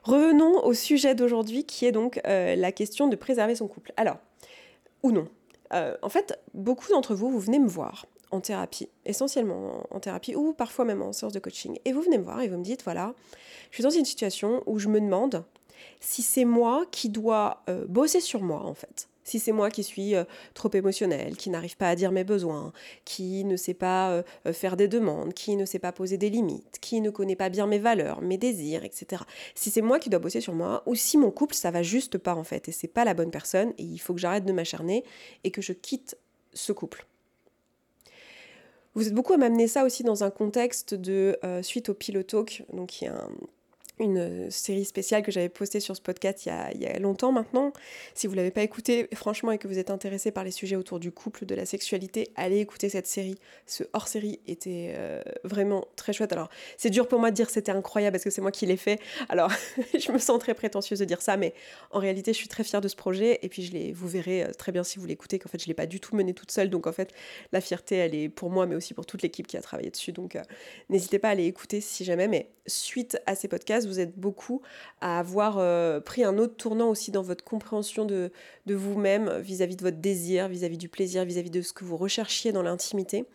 Revenons 0.04 0.64
au 0.64 0.74
sujet 0.74 1.16
d'aujourd'hui 1.16 1.66
qui 1.66 1.86
est 1.86 1.92
donc 1.92 2.22
la 2.24 2.72
question 2.72 3.08
de 3.08 3.18
préserver 3.18 3.56
son 3.56 3.68
couple. 3.68 3.92
Alors, 3.98 4.18
ou 5.04 5.12
non. 5.12 5.28
en 5.72 6.10
fait, 6.10 6.40
beaucoup 6.54 6.90
d'entre 6.90 7.16
vous, 7.16 7.30
vous 7.30 7.40
venez 7.40 7.60
me 7.60 7.68
voir 7.68 8.06
en 8.32 8.40
thérapie, 8.40 8.88
essentiellement 9.06 9.84
en 9.92 10.00
thérapie 10.00 10.36
ou 10.36 10.54
parfois 10.54 10.86
même 10.86 11.02
en 11.02 11.12
séance 11.12 11.34
de 11.34 11.40
coaching, 11.40 11.80
et 11.84 11.92
vous 11.92 12.02
venez 12.02 12.18
me 12.18 12.24
voir 12.24 12.40
et 12.42 12.48
vous 12.48 12.58
me 12.58 12.64
dites, 12.64 12.84
voilà, 12.84 13.14
je 13.72 13.76
suis 13.76 13.84
dans 13.84 13.90
une 13.90 14.06
situation 14.06 14.64
où 14.68 14.80
je 14.80 14.88
me 14.88 15.02
demande 15.02 15.44
si 16.00 16.22
c'est 16.22 16.46
moi 16.46 16.86
qui 16.92 17.10
dois 17.10 17.62
euh, 17.70 17.86
bosser 17.88 18.22
sur 18.22 18.42
moi 18.42 18.64
en 18.64 18.74
fait. 18.74 19.08
Si 19.24 19.38
c'est 19.38 19.52
moi 19.52 19.70
qui 19.70 19.84
suis 19.84 20.16
euh, 20.16 20.24
trop 20.56 20.72
émotionnelle, 20.74 21.38
qui 21.38 21.52
n'arrive 21.52 21.78
pas 21.78 21.90
à 21.90 21.96
dire 21.96 22.12
mes 22.12 22.24
besoins, 22.24 22.74
qui 23.06 23.44
ne 23.44 23.58
sait 23.58 23.76
pas 23.76 24.12
euh, 24.12 24.54
faire 24.54 24.76
des 24.76 24.88
demandes, 24.88 25.34
qui 25.34 25.56
ne 25.56 25.66
sait 25.66 25.78
pas 25.78 25.92
poser 25.92 26.18
des 26.18 26.30
limites, 26.30 26.80
qui 26.82 27.00
ne 27.00 27.12
connaît 27.12 27.36
pas 27.36 27.50
bien 27.50 27.68
mes 27.68 27.78
valeurs, 27.78 28.22
mes 28.22 28.38
désirs, 28.38 28.84
etc. 28.84 29.24
Si 29.54 29.70
c'est 29.70 29.82
moi 29.82 30.00
qui 30.00 30.10
dois 30.10 30.20
bosser 30.20 30.42
sur 30.42 30.54
moi, 30.54 30.82
ou 30.88 30.96
si 30.96 31.18
mon 31.18 31.30
couple 31.30 31.54
ça 31.54 31.70
va 31.70 31.84
juste 31.84 32.18
pas 32.18 32.34
en 32.34 32.44
fait, 32.44 32.70
et 32.70 32.72
c'est 32.72 32.88
pas 32.88 33.06
la 33.06 33.14
bonne 33.14 33.32
personne, 33.32 33.74
et 33.78 33.84
il 33.84 34.00
faut 34.00 34.14
que 34.14 34.20
j'arrête 34.20 34.46
de 34.46 34.54
m'acharner 34.54 35.04
et 35.44 35.52
que 35.52 35.62
je 35.62 35.74
quitte 35.74 36.18
ce 36.54 36.72
couple. 36.72 37.06
Vous 38.96 39.08
êtes 39.08 39.14
beaucoup 39.14 39.34
à 39.34 39.38
m'amener 39.38 39.68
ça 39.68 39.86
aussi 39.86 40.04
dans 40.04 40.24
un 40.24 40.32
contexte 40.32 40.96
de 40.96 41.38
suite 41.62 41.90
au 41.90 41.94
Pilotalk, 41.94 42.66
donc 42.74 42.90
qui 42.90 43.06
est 43.06 43.10
un 43.10 43.30
une 44.00 44.50
série 44.50 44.86
spéciale 44.86 45.24
que 45.24 45.32
j'avais 45.32 45.50
postée 45.50 45.80
sur 45.80 45.96
ce 45.96 46.02
podcast 46.02 46.46
il 46.46 46.82
y, 46.82 46.86
a, 46.86 47.00
longtemps 47.00 47.32
maintenant. 47.32 47.74
Si 48.14 48.28
vous 48.28 48.34
ne 48.34 48.38
l'avez 48.38 48.52
pas 48.52 48.62
écouté, 48.62 49.08
franchement, 49.14 49.52
et 49.52 49.58
que 49.58 49.68
vous 49.68 49.78
êtes 49.78 49.92
intéressé 49.92 50.32
par 50.32 50.44
les 50.44 50.52
sujets 50.52 50.76
autour 50.76 51.00
du 51.00 51.12
couple, 51.12 51.46
de 51.46 51.56
la 51.56 51.66
sexualité, 51.66 52.30
allez 52.36 52.60
écouter 52.60 52.90
cette 52.90 53.08
série. 53.08 53.38
Ce 53.66 53.84
hors-série 53.94 54.40
était 54.48 54.94
euh, 54.96 55.22
vraiment 55.44 55.86
très 55.96 56.14
chouette. 56.14 56.32
Alors, 56.32 56.50
c'est 56.78 56.90
dur 56.90 57.08
pour 57.08 57.20
moi 57.20 57.32
de 57.32 57.36
dire 57.36 57.50
c'était 57.50 57.72
incroyable 57.72 58.14
parce 58.14 58.24
que 58.24 58.30
c'est 58.30 58.42
moi 58.42 58.52
qui 58.52 58.66
l'ai 58.66 58.78
fait. 58.78 59.00
Alors, 59.28 59.52
je 59.98 60.12
me 60.12 60.18
sens 60.18 60.40
très 60.40 60.54
prétentieuse 60.54 61.00
de 61.00 61.06
dire 61.06 61.22
ça, 61.22 61.38
mais 61.38 61.54
en 61.92 62.00
réalité, 62.00 62.32
je 62.34 62.38
suis 62.38 62.48
très 62.48 62.64
fière 62.64 62.82
de 62.82 62.88
ce 62.88 62.96
projet. 62.96 63.40
Et 63.42 63.50
puis, 63.50 63.64
je 63.64 63.94
vous 63.94 64.08
verrez 64.08 64.44
euh, 64.44 64.52
très 64.54 64.72
bien 64.72 64.84
si 64.84 65.00
vous 65.00 65.06
l'écoutez 65.06 65.40
qu'en 65.40 65.50
fait, 65.50 65.60
je 65.60 65.66
ne 65.66 65.70
l'ai 65.70 65.74
pas 65.76 65.86
du 65.86 66.00
tout 66.00 66.16
mené 66.16 66.34
toute 66.34 66.52
seule. 66.52 66.70
Donc, 66.70 66.88
en 66.88 66.94
fait, 66.94 67.12
la 67.52 67.62
fierté, 67.62 67.96
elle 67.96 68.16
est 68.16 68.30
pour 68.30 68.50
moi, 68.50 68.66
mais 68.66 68.76
aussi 68.76 68.94
pour 68.94 69.06
toute 69.06 69.22
l'équipe 69.22 69.48
qui 69.48 69.58
a 69.58 69.62
travaillé 69.62 69.90
dessus. 69.90 70.12
Donc, 70.12 70.36
euh, 70.36 70.42
n'hésitez 70.90 71.20
pas 71.20 71.30
à 71.30 71.32
aller 71.32 71.46
écouter 71.46 71.82
si 71.82 72.06
jamais. 72.06 72.28
Mais 72.28 72.50
suite 72.66 73.20
à 73.26 73.36
ces 73.36 73.48
podcasts, 73.48 73.89
vous 73.90 74.00
êtes 74.00 74.18
beaucoup 74.18 74.62
à 75.02 75.20
avoir 75.20 75.58
euh, 75.58 76.00
pris 76.00 76.24
un 76.24 76.38
autre 76.38 76.56
tournant 76.56 76.90
aussi 76.90 77.12
dans 77.12 77.22
votre 77.22 77.44
compréhension 77.44 78.06
de, 78.06 78.32
de 78.66 78.76
vous-même 78.76 79.40
vis-à-vis 79.40 79.76
de 79.76 79.84
votre 79.84 79.98
désir, 79.98 80.48
vis-à-vis 80.48 80.78
du 80.78 80.90
plaisir, 80.90 81.26
vis-à-vis 81.26 81.50
de 81.50 81.62
ce 81.62 81.74
que 81.74 81.84
vous 81.84 81.98
recherchiez 81.98 82.52
dans 82.52 82.64
l'intimité. 82.64 83.26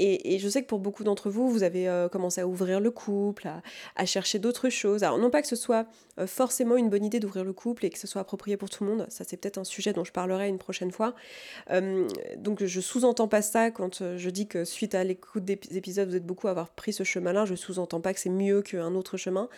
Et, 0.00 0.38
je 0.38 0.48
sais 0.48 0.62
que 0.62 0.66
pour 0.66 0.78
beaucoup 0.78 1.02
d'entre 1.02 1.28
vous, 1.28 1.50
vous 1.50 1.64
avez 1.64 1.88
euh, 1.88 2.08
commencé 2.08 2.40
à 2.40 2.46
ouvrir 2.46 2.78
le 2.78 2.90
couple, 2.90 3.48
à, 3.96 4.06
chercher 4.06 4.38
d'autres 4.38 4.68
choses. 4.68 5.02
Alors 5.02 5.18
non 5.18 5.28
pas 5.28 5.42
que 5.42 5.48
ce 5.48 5.56
soit 5.56 5.86
euh, 6.18 6.26
forcément 6.26 6.76
une 6.76 6.88
bonne 6.88 7.04
idée 7.04 7.18
d'ouvrir 7.18 7.44
le 7.44 7.52
couple 7.52 7.84
et 7.84 7.90
que 7.90 7.98
ce 7.98 8.06
soit 8.06 8.20
approprié 8.20 8.56
pour 8.56 8.70
tout 8.70 8.84
le 8.84 8.90
monde, 8.90 9.06
ça 9.08 9.24
c'est 9.26 9.36
peut-être 9.36 9.58
un 9.58 9.64
sujet 9.64 9.92
dont 9.92 10.04
je 10.04 10.12
parlerai 10.12 10.48
une 10.48 10.58
prochaine 10.58 10.92
fois. 10.92 11.14
Euh, 11.70 12.06
donc 12.36 12.64
je 12.64 12.80
sous-entends 12.80 13.28
pas 13.28 13.42
ça 13.42 13.70
quand 13.70 14.16
je 14.16 14.30
dis 14.30 14.46
que 14.46 14.64
suite 14.64 14.94
à 14.94 15.02
l'écoute 15.02 15.44
des 15.44 15.58
épisodes, 15.76 16.08
vous 16.08 16.16
êtes 16.16 16.26
beaucoup 16.26 16.46
à 16.46 16.52
avoir 16.52 16.70
pris 16.70 16.92
ce 16.92 17.02
chemin-là, 17.02 17.44
je 17.44 17.56
sous-entends 17.56 18.00
pas 18.00 18.14
que 18.14 18.20
c'est 18.20 18.30
mieux 18.30 18.62
qu'un 18.62 18.94
autre 18.94 19.16
chemin. 19.16 19.48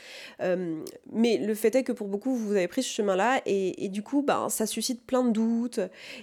mais 0.40 1.36
le 1.36 1.54
fait 1.54 1.74
est 1.74 1.84
que 1.84 1.92
pour 1.92 2.08
beaucoup, 2.08 2.34
vous 2.34 2.52
avez 2.52 2.68
pris 2.68 2.82
ce 2.82 2.90
chemin-là 2.90 3.42
et, 3.46 3.88
du 3.88 4.02
coup, 4.02 4.22
bah, 4.22 4.46
ça 4.48 4.66
suscite 4.66 5.04
plein 5.04 5.24
de 5.24 5.30
doutes. 5.30 5.80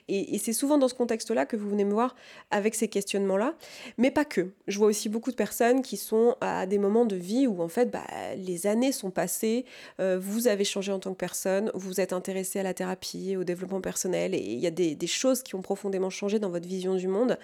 Et, 0.07 0.35
et 0.35 0.37
c'est 0.37 0.53
souvent 0.53 0.77
dans 0.77 0.87
ce 0.87 0.93
contexte-là 0.93 1.45
que 1.45 1.55
vous 1.55 1.69
venez 1.69 1.85
me 1.85 1.93
voir 1.93 2.15
avec 2.51 2.75
ces 2.75 2.87
questionnements-là. 2.87 3.55
Mais 3.97 4.06
mais 4.07 4.11
pas 4.11 4.23
que. 4.23 4.51
Je 4.67 4.77
vois 4.77 4.87
aussi 4.87 5.09
beaucoup 5.09 5.31
de 5.31 5.35
personnes 5.35 5.81
qui 5.81 5.97
sont 5.97 6.37
à 6.39 6.65
des 6.65 6.77
moments 6.77 7.03
de 7.03 7.17
vie 7.17 7.45
où 7.45 7.61
en 7.61 7.67
fait 7.67 7.91
bah, 7.91 8.05
les 8.37 8.65
années 8.65 8.93
sont 8.93 9.11
passées, 9.11 9.65
euh, 9.99 10.17
vous 10.17 10.47
avez 10.47 10.63
changé 10.63 10.93
en 10.93 10.99
tant 10.99 11.11
que 11.11 11.17
personne, 11.17 11.71
vous 11.73 11.99
êtes 11.99 12.13
intéressé 12.13 12.59
à 12.59 12.63
la 12.63 12.73
thérapie, 12.73 13.35
au 13.35 13.43
développement 13.43 13.81
personnel, 13.81 14.33
et 14.33 14.39
il 14.39 14.59
y 14.59 14.67
a 14.67 14.71
des, 14.71 14.95
choses 15.07 15.43
qui 15.43 15.55
ont 15.55 15.61
profondément 15.61 16.09
changé 16.09 16.39
dans 16.39 16.49
votre 16.49 16.67
vision 16.67 16.95
du 16.95 17.09
monde. 17.09 17.37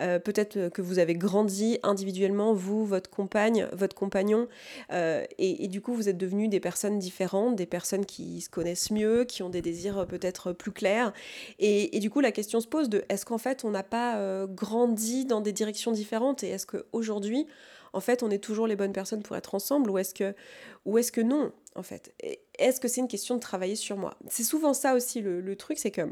Euh, 0.00 0.20
peut-être 0.20 0.68
que 0.68 0.82
vous 0.82 1.00
avez 1.00 1.14
grandi 1.14 1.78
individuellement, 1.82 2.54
vous, 2.54 2.86
votre 2.86 3.10
compagne, 3.10 3.66
votre 3.72 3.96
compagnon, 3.96 4.46
euh, 4.92 5.24
et, 5.38 5.66
du 5.66 5.80
coup 5.80 5.94
vous 5.94 6.08
êtes 6.08 6.18
devenus 6.18 6.48
des 6.48 6.60
personnes 6.60 7.00
différentes, 7.00 7.56
des 7.56 7.66
personnes 7.66 8.06
qui 8.06 8.40
se 8.40 8.48
connaissent 8.48 8.92
mieux, 8.92 9.24
qui 9.24 9.42
ont 9.42 9.50
des 9.50 9.62
désirs 9.62 10.06
peut-être 10.06 10.52
plus 10.52 10.70
clairs. 10.70 11.12
Et, 11.58 11.96
et, 11.96 11.98
du 11.98 12.10
coup 12.10 12.20
la 12.20 12.30
question 12.30 12.60
se 12.60 12.68
pose 12.68 12.88
de 12.88 13.04
est-ce 13.08 13.26
qu'en 13.26 13.38
fait 13.38 13.64
on 13.64 13.70
n'a 13.70 13.82
pas 13.82 14.46
grandi 14.46 15.24
dans 15.24 15.40
des 15.40 15.52
directions 15.52 15.90
différentes 15.90 16.03
et 16.42 16.48
est-ce 16.48 16.66
qu'aujourd'hui, 16.66 17.46
en 17.92 18.00
fait, 18.00 18.22
on 18.22 18.30
est 18.30 18.38
toujours 18.38 18.66
les 18.66 18.76
bonnes 18.76 18.92
personnes 18.92 19.22
pour 19.22 19.36
être 19.36 19.54
ensemble 19.54 19.90
ou 19.90 19.98
est-ce 19.98 20.14
que, 20.14 20.34
ou 20.84 20.98
est-ce 20.98 21.12
que 21.12 21.20
non, 21.20 21.52
en 21.76 21.82
fait? 21.82 22.12
Est-ce 22.58 22.80
que 22.80 22.88
c'est 22.88 23.00
une 23.00 23.08
question 23.08 23.36
de 23.36 23.40
travailler 23.40 23.76
sur 23.76 23.96
moi? 23.96 24.16
C'est 24.28 24.42
souvent 24.42 24.74
ça 24.74 24.94
aussi 24.94 25.20
le, 25.20 25.56
truc, 25.56 25.78
c'est 25.78 25.92
que 25.92 26.02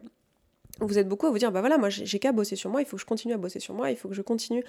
vous 0.81 0.99
êtes 0.99 1.09
beaucoup 1.09 1.27
à 1.27 1.31
vous 1.31 1.39
dire, 1.39 1.53
bah 1.53 1.61
voilà, 1.61 1.79
moi 1.79 1.91
j'ai 1.91 2.19
qu'à 2.19 2.33
bosser 2.33 2.57
sur 2.57 2.71
moi, 2.71 2.81
il 2.81 2.87
faut 2.87 2.97
que 2.97 3.03
je 3.03 3.07
continue 3.07 3.35
à 3.35 3.37
bosser 3.37 3.61
sur 3.61 3.75
moi, 3.75 3.91
il 3.91 3.97
faut 3.97 4.09
que 4.09 4.15
je 4.15 4.23
continue 4.23 4.65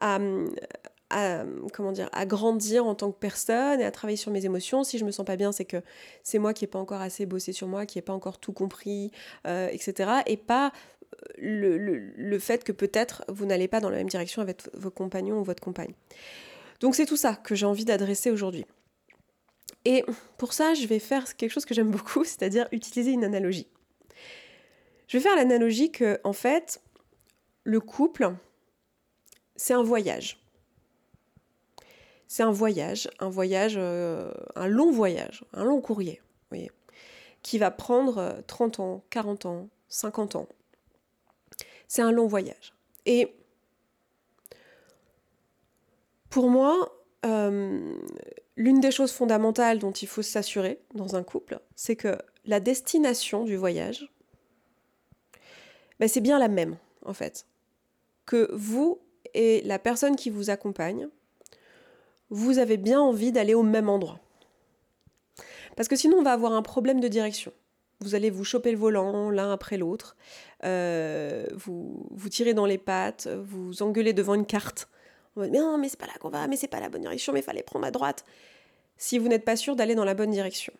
à, 0.00 0.18
comment 1.72 1.92
dire, 1.92 2.10
à 2.12 2.26
grandir 2.26 2.84
en 2.84 2.94
tant 2.94 3.12
que 3.12 3.18
personne 3.18 3.80
et 3.80 3.84
à 3.84 3.90
travailler 3.90 4.16
sur 4.16 4.32
mes 4.32 4.44
émotions. 4.44 4.84
Si 4.84 4.98
je 4.98 5.04
me 5.04 5.12
sens 5.12 5.24
pas 5.24 5.36
bien, 5.36 5.52
c'est 5.52 5.64
que 5.64 5.82
c'est 6.22 6.38
moi 6.38 6.52
qui 6.52 6.64
n'ai 6.64 6.68
pas 6.68 6.78
encore 6.80 7.00
assez 7.00 7.24
bossé 7.24 7.52
sur 7.52 7.68
moi, 7.68 7.86
qui 7.86 7.98
n'ai 7.98 8.02
pas 8.02 8.12
encore 8.12 8.38
tout 8.38 8.52
compris, 8.52 9.12
euh, 9.46 9.68
etc. 9.68 10.10
Et 10.26 10.36
pas 10.36 10.72
le, 11.38 12.38
fait 12.38 12.64
que 12.64 12.72
peut-être 12.72 13.24
vous 13.28 13.46
n'allez 13.46 13.68
pas 13.68 13.80
dans 13.80 13.90
la 13.90 13.98
même 13.98 14.08
direction 14.08 14.42
avec 14.42 14.62
vos 14.74 14.90
compagnons 14.90 15.40
ou 15.40 15.44
votre 15.44 15.62
compagne. 15.62 15.94
Donc 16.80 16.94
c'est 16.94 17.06
tout 17.06 17.16
ça 17.16 17.34
que 17.34 17.54
j'ai 17.54 17.66
envie 17.66 17.84
d'adresser 17.84 18.30
aujourd'hui. 18.30 18.64
Et 19.84 20.04
pour 20.36 20.52
ça, 20.52 20.74
je 20.74 20.86
vais 20.86 20.98
faire 20.98 21.36
quelque 21.36 21.50
chose 21.50 21.64
que 21.64 21.74
j'aime 21.74 21.90
beaucoup, 21.90 22.24
c'est-à-dire 22.24 22.68
utiliser 22.72 23.12
une 23.12 23.24
analogie. 23.24 23.68
Je 25.06 25.16
vais 25.16 25.22
faire 25.22 25.36
l'analogie 25.36 25.90
que, 25.90 26.20
en 26.24 26.34
fait, 26.34 26.82
le 27.64 27.80
couple, 27.80 28.34
c'est 29.56 29.74
un 29.74 29.82
voyage. 29.82 30.38
C'est 32.26 32.42
un 32.42 32.50
voyage, 32.50 33.08
un 33.20 33.30
voyage, 33.30 33.74
euh, 33.78 34.30
un 34.54 34.66
long 34.66 34.90
voyage, 34.90 35.44
un 35.54 35.64
long 35.64 35.80
courrier, 35.80 36.20
vous 36.22 36.56
voyez, 36.56 36.70
qui 37.42 37.56
va 37.56 37.70
prendre 37.70 38.42
30 38.46 38.80
ans, 38.80 39.04
40 39.08 39.46
ans, 39.46 39.68
50 39.88 40.36
ans. 40.36 40.48
C'est 41.88 42.02
un 42.02 42.12
long 42.12 42.26
voyage. 42.26 42.74
Et 43.06 43.34
pour 46.30 46.50
moi, 46.50 46.94
euh, 47.24 47.96
l'une 48.56 48.80
des 48.80 48.90
choses 48.90 49.12
fondamentales 49.12 49.78
dont 49.78 49.92
il 49.92 50.06
faut 50.06 50.22
s'assurer 50.22 50.80
dans 50.94 51.16
un 51.16 51.22
couple, 51.22 51.58
c'est 51.74 51.96
que 51.96 52.18
la 52.44 52.60
destination 52.60 53.44
du 53.44 53.56
voyage, 53.56 54.12
ben, 55.98 56.08
c'est 56.08 56.20
bien 56.20 56.38
la 56.38 56.48
même, 56.48 56.76
en 57.04 57.14
fait. 57.14 57.46
Que 58.26 58.50
vous 58.52 59.00
et 59.34 59.62
la 59.62 59.78
personne 59.78 60.16
qui 60.16 60.30
vous 60.30 60.50
accompagne, 60.50 61.08
vous 62.30 62.58
avez 62.58 62.76
bien 62.76 63.00
envie 63.00 63.32
d'aller 63.32 63.54
au 63.54 63.62
même 63.62 63.88
endroit. 63.88 64.20
Parce 65.76 65.88
que 65.88 65.96
sinon, 65.96 66.18
on 66.18 66.22
va 66.22 66.32
avoir 66.32 66.52
un 66.52 66.62
problème 66.62 67.00
de 67.00 67.08
direction 67.08 67.52
vous 68.00 68.14
allez 68.14 68.30
vous 68.30 68.44
choper 68.44 68.70
le 68.70 68.78
volant 68.78 69.30
l'un 69.30 69.52
après 69.52 69.76
l'autre, 69.76 70.16
euh, 70.64 71.46
vous 71.54 72.06
vous 72.10 72.28
tirez 72.28 72.54
dans 72.54 72.66
les 72.66 72.78
pattes, 72.78 73.28
vous 73.28 73.82
engueulez 73.82 74.12
devant 74.12 74.34
une 74.34 74.46
carte. 74.46 74.88
On 75.36 75.40
va 75.40 75.48
dire, 75.48 75.62
non, 75.62 75.78
mais 75.78 75.88
c'est 75.88 75.98
pas 75.98 76.06
là 76.06 76.14
qu'on 76.20 76.30
va, 76.30 76.46
mais 76.48 76.56
c'est 76.56 76.68
pas 76.68 76.80
la 76.80 76.88
bonne 76.88 77.02
direction, 77.02 77.32
mais 77.32 77.42
fallait 77.42 77.62
prendre 77.62 77.86
à 77.86 77.90
droite. 77.90 78.24
Si 78.96 79.18
vous 79.18 79.28
n'êtes 79.28 79.44
pas 79.44 79.56
sûr 79.56 79.76
d'aller 79.76 79.94
dans 79.94 80.04
la 80.04 80.14
bonne 80.14 80.30
direction. 80.30 80.72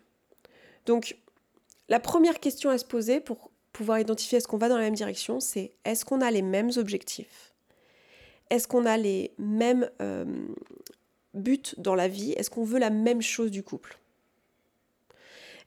Donc, 0.85 1.17
la 1.87 1.99
première 1.99 2.39
question 2.39 2.69
à 2.69 2.77
se 2.77 2.85
poser 2.85 3.19
pour 3.19 3.51
pouvoir 3.71 3.99
identifier 3.99 4.37
est-ce 4.37 4.47
qu'on 4.47 4.57
va 4.57 4.69
dans 4.69 4.77
la 4.77 4.83
même 4.83 4.95
direction, 4.95 5.39
c'est 5.39 5.71
est-ce 5.85 6.03
qu'on 6.03 6.21
a 6.21 6.31
les 6.31 6.41
mêmes 6.41 6.71
objectifs? 6.77 7.53
Est-ce 8.49 8.67
qu'on 8.67 8.85
a 8.85 8.97
les 8.97 9.33
mêmes 9.37 9.89
euh, 10.01 10.25
buts 11.33 11.61
dans 11.77 11.95
la 11.95 12.07
vie? 12.07 12.33
Est-ce 12.33 12.49
qu'on 12.49 12.63
veut 12.63 12.79
la 12.79 12.89
même 12.89 13.21
chose 13.21 13.51
du 13.51 13.63
couple? 13.63 13.99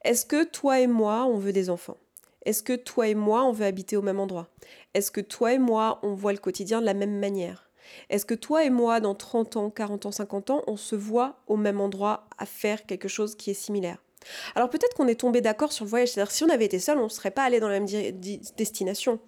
Est-ce 0.05 0.27
que 0.27 0.45
toi 0.45 0.81
et 0.81 0.87
moi, 0.87 1.25
on 1.25 1.39
veut 1.39 1.53
des 1.53 1.71
enfants? 1.71 1.97
Est-ce 2.45 2.63
que 2.63 2.73
toi 2.73 3.09
et 3.09 3.15
moi, 3.15 3.45
on 3.45 3.53
veut 3.53 3.67
habiter 3.67 3.97
au 3.97 4.03
même 4.03 4.19
endroit? 4.19 4.49
Est-ce 4.95 5.11
que 5.11 5.21
toi 5.21 5.53
et 5.53 5.59
moi, 5.59 6.01
on 6.03 6.15
voit 6.15 6.33
le 6.33 6.39
quotidien 6.39 6.81
de 6.81 6.87
la 6.87 6.95
même 6.95 7.19
manière? 7.19 7.71
Est-ce 8.11 8.27
que 8.27 8.35
toi 8.35 8.65
et 8.65 8.71
moi, 8.71 9.01
dans 9.01 9.15
30 9.15 9.57
ans, 9.57 9.71
40 9.71 10.07
ans, 10.07 10.13
50 10.13 10.51
ans, 10.51 10.63
on 10.67 10.77
se 10.77 10.97
voit 10.97 11.41
au 11.47 11.57
même 11.57 11.81
endroit 11.81 12.27
à 12.39 12.47
faire 12.47 12.87
quelque 12.87 13.09
chose 13.09 13.37
qui 13.37 13.51
est 13.51 13.55
similaire? 13.55 13.99
Alors 14.55 14.71
peut-être 14.71 14.97
qu'on 14.97 15.09
est 15.09 15.21
tombé 15.21 15.41
d'accord 15.41 15.73
sur 15.73 15.85
le 15.85 15.91
voyage, 15.91 16.11
c'est-à-dire 16.11 16.33
si 16.33 16.45
on 16.45 16.49
avait 16.49 16.65
été 16.65 16.79
seul, 16.79 16.99
on 16.99 17.05
ne 17.05 17.09
serait 17.09 17.33
pas 17.33 17.43
allé 17.43 17.61
dans 17.61 17.69
la 17.69 17.81
même 17.81 17.89
destination, 18.57 19.19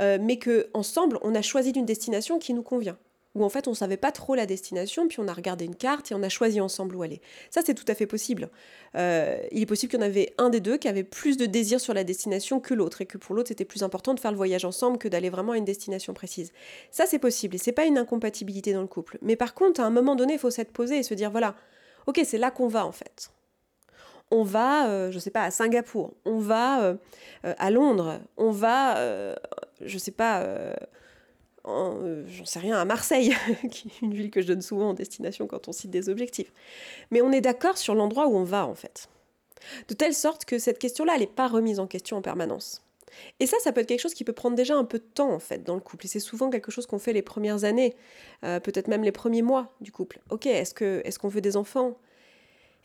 euh, 0.00 0.18
mais 0.20 0.38
que 0.38 0.68
ensemble, 0.72 1.18
on 1.22 1.34
a 1.34 1.42
choisi 1.42 1.70
une 1.70 1.84
destination 1.84 2.38
qui 2.38 2.54
nous 2.54 2.62
convient 2.62 2.98
où 3.34 3.44
en 3.44 3.48
fait 3.48 3.68
on 3.68 3.74
savait 3.74 3.96
pas 3.96 4.12
trop 4.12 4.34
la 4.34 4.46
destination, 4.46 5.08
puis 5.08 5.18
on 5.20 5.28
a 5.28 5.32
regardé 5.32 5.64
une 5.64 5.74
carte 5.74 6.10
et 6.10 6.14
on 6.14 6.22
a 6.22 6.28
choisi 6.28 6.60
ensemble 6.60 6.96
où 6.96 7.02
aller. 7.02 7.20
Ça 7.50 7.62
c'est 7.64 7.74
tout 7.74 7.84
à 7.88 7.94
fait 7.94 8.06
possible. 8.06 8.50
Euh, 8.94 9.38
il 9.50 9.62
est 9.62 9.66
possible 9.66 9.90
qu'il 9.90 10.00
y 10.00 10.02
en 10.02 10.06
avait 10.06 10.34
un 10.38 10.50
des 10.50 10.60
deux 10.60 10.76
qui 10.76 10.88
avait 10.88 11.04
plus 11.04 11.36
de 11.36 11.46
désir 11.46 11.80
sur 11.80 11.94
la 11.94 12.04
destination 12.04 12.60
que 12.60 12.74
l'autre, 12.74 13.00
et 13.00 13.06
que 13.06 13.18
pour 13.18 13.34
l'autre 13.34 13.48
c'était 13.48 13.64
plus 13.64 13.82
important 13.82 14.14
de 14.14 14.20
faire 14.20 14.32
le 14.32 14.36
voyage 14.36 14.64
ensemble 14.64 14.98
que 14.98 15.08
d'aller 15.08 15.30
vraiment 15.30 15.52
à 15.52 15.56
une 15.56 15.64
destination 15.64 16.12
précise. 16.12 16.52
Ça 16.90 17.06
c'est 17.06 17.18
possible, 17.18 17.54
et 17.54 17.58
c'est 17.58 17.72
pas 17.72 17.84
une 17.84 17.98
incompatibilité 17.98 18.72
dans 18.72 18.82
le 18.82 18.86
couple. 18.86 19.18
Mais 19.22 19.36
par 19.36 19.54
contre, 19.54 19.80
à 19.80 19.84
un 19.84 19.90
moment 19.90 20.14
donné, 20.14 20.34
il 20.34 20.38
faut 20.38 20.50
s'être 20.50 20.72
posé 20.72 20.98
et 20.98 21.02
se 21.02 21.14
dire 21.14 21.30
voilà, 21.30 21.54
ok 22.06 22.20
c'est 22.24 22.38
là 22.38 22.50
qu'on 22.50 22.68
va 22.68 22.86
en 22.86 22.92
fait. 22.92 23.30
On 24.30 24.44
va, 24.44 24.88
euh, 24.88 25.10
je 25.10 25.18
sais 25.18 25.30
pas, 25.30 25.42
à 25.42 25.50
Singapour, 25.50 26.14
on 26.24 26.38
va 26.38 26.84
euh, 26.84 26.94
à 27.42 27.70
Londres, 27.70 28.18
on 28.38 28.50
va, 28.50 28.96
je 29.80 29.98
sais 29.98 30.10
pas 30.10 30.42
euh, 31.68 32.24
j'en 32.28 32.44
sais 32.44 32.58
rien, 32.58 32.78
à 32.78 32.84
Marseille, 32.84 33.34
qui 33.70 33.88
est 33.88 34.02
une 34.02 34.14
ville 34.14 34.30
que 34.30 34.40
je 34.40 34.48
donne 34.48 34.62
souvent 34.62 34.90
en 34.90 34.94
destination 34.94 35.46
quand 35.46 35.68
on 35.68 35.72
cite 35.72 35.90
des 35.90 36.08
objectifs. 36.08 36.52
Mais 37.10 37.20
on 37.20 37.32
est 37.32 37.40
d'accord 37.40 37.78
sur 37.78 37.94
l'endroit 37.94 38.26
où 38.26 38.36
on 38.36 38.44
va, 38.44 38.66
en 38.66 38.74
fait. 38.74 39.08
De 39.88 39.94
telle 39.94 40.14
sorte 40.14 40.44
que 40.44 40.58
cette 40.58 40.78
question-là, 40.78 41.12
elle 41.14 41.20
n'est 41.20 41.26
pas 41.26 41.48
remise 41.48 41.78
en 41.78 41.86
question 41.86 42.16
en 42.16 42.22
permanence. 42.22 42.82
Et 43.40 43.46
ça, 43.46 43.58
ça 43.60 43.72
peut 43.72 43.80
être 43.82 43.88
quelque 43.88 44.00
chose 44.00 44.14
qui 44.14 44.24
peut 44.24 44.32
prendre 44.32 44.56
déjà 44.56 44.74
un 44.74 44.84
peu 44.84 44.98
de 44.98 45.04
temps, 45.04 45.32
en 45.32 45.38
fait, 45.38 45.62
dans 45.62 45.74
le 45.74 45.80
couple. 45.80 46.06
Et 46.06 46.08
c'est 46.08 46.20
souvent 46.20 46.50
quelque 46.50 46.70
chose 46.70 46.86
qu'on 46.86 46.98
fait 46.98 47.12
les 47.12 47.22
premières 47.22 47.64
années, 47.64 47.94
euh, 48.44 48.58
peut-être 48.58 48.88
même 48.88 49.04
les 49.04 49.12
premiers 49.12 49.42
mois 49.42 49.72
du 49.80 49.92
couple. 49.92 50.20
Ok, 50.30 50.46
est-ce 50.46 50.74
qu'on 50.74 51.00
est 51.06 51.18
qu'on 51.18 51.28
veut 51.28 51.40
des 51.40 51.56
enfants? 51.56 51.96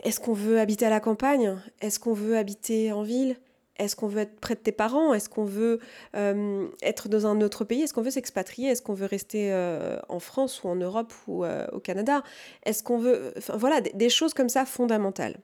Est-ce 0.03 0.19
qu'on 0.19 0.33
veut 0.33 0.59
habiter 0.59 0.85
à 0.85 0.89
la 0.89 0.99
campagne? 0.99 1.57
Est-ce 1.81 1.99
qu'on 1.99 2.13
veut 2.13 2.37
habiter 2.37 2.91
en 2.91 3.01
ville? 3.01 3.37
Est-ce 3.79 3.95
qu'on 3.95 4.07
veut 4.07 4.21
être 4.21 4.39
près 4.39 4.55
de 4.55 4.59
tes 4.59 4.71
parents? 4.71 5.13
Est-ce 5.13 5.29
qu'on 5.29 5.45
veut 5.45 5.79
euh, 6.15 6.67
être 6.81 7.09
dans 7.09 7.27
un 7.27 7.41
autre 7.41 7.63
pays? 7.63 7.81
Est-ce 7.81 7.93
qu'on 7.93 8.01
veut 8.01 8.11
s'expatrier? 8.11 8.69
Est-ce 8.69 8.81
qu'on 8.81 8.93
veut 8.93 9.05
rester 9.05 9.51
euh, 9.51 9.99
en 10.09 10.19
France 10.19 10.63
ou 10.63 10.69
en 10.69 10.75
Europe 10.75 11.13
ou 11.27 11.43
euh, 11.45 11.67
au 11.71 11.79
Canada? 11.79 12.23
Est-ce 12.63 12.83
qu'on 12.83 12.97
veut... 12.97 13.33
Enfin 13.37 13.57
voilà, 13.57 13.81
des, 13.81 14.09
choses 14.09 14.33
comme 14.33 14.49
ça 14.49 14.65
fondamentales. 14.65 15.37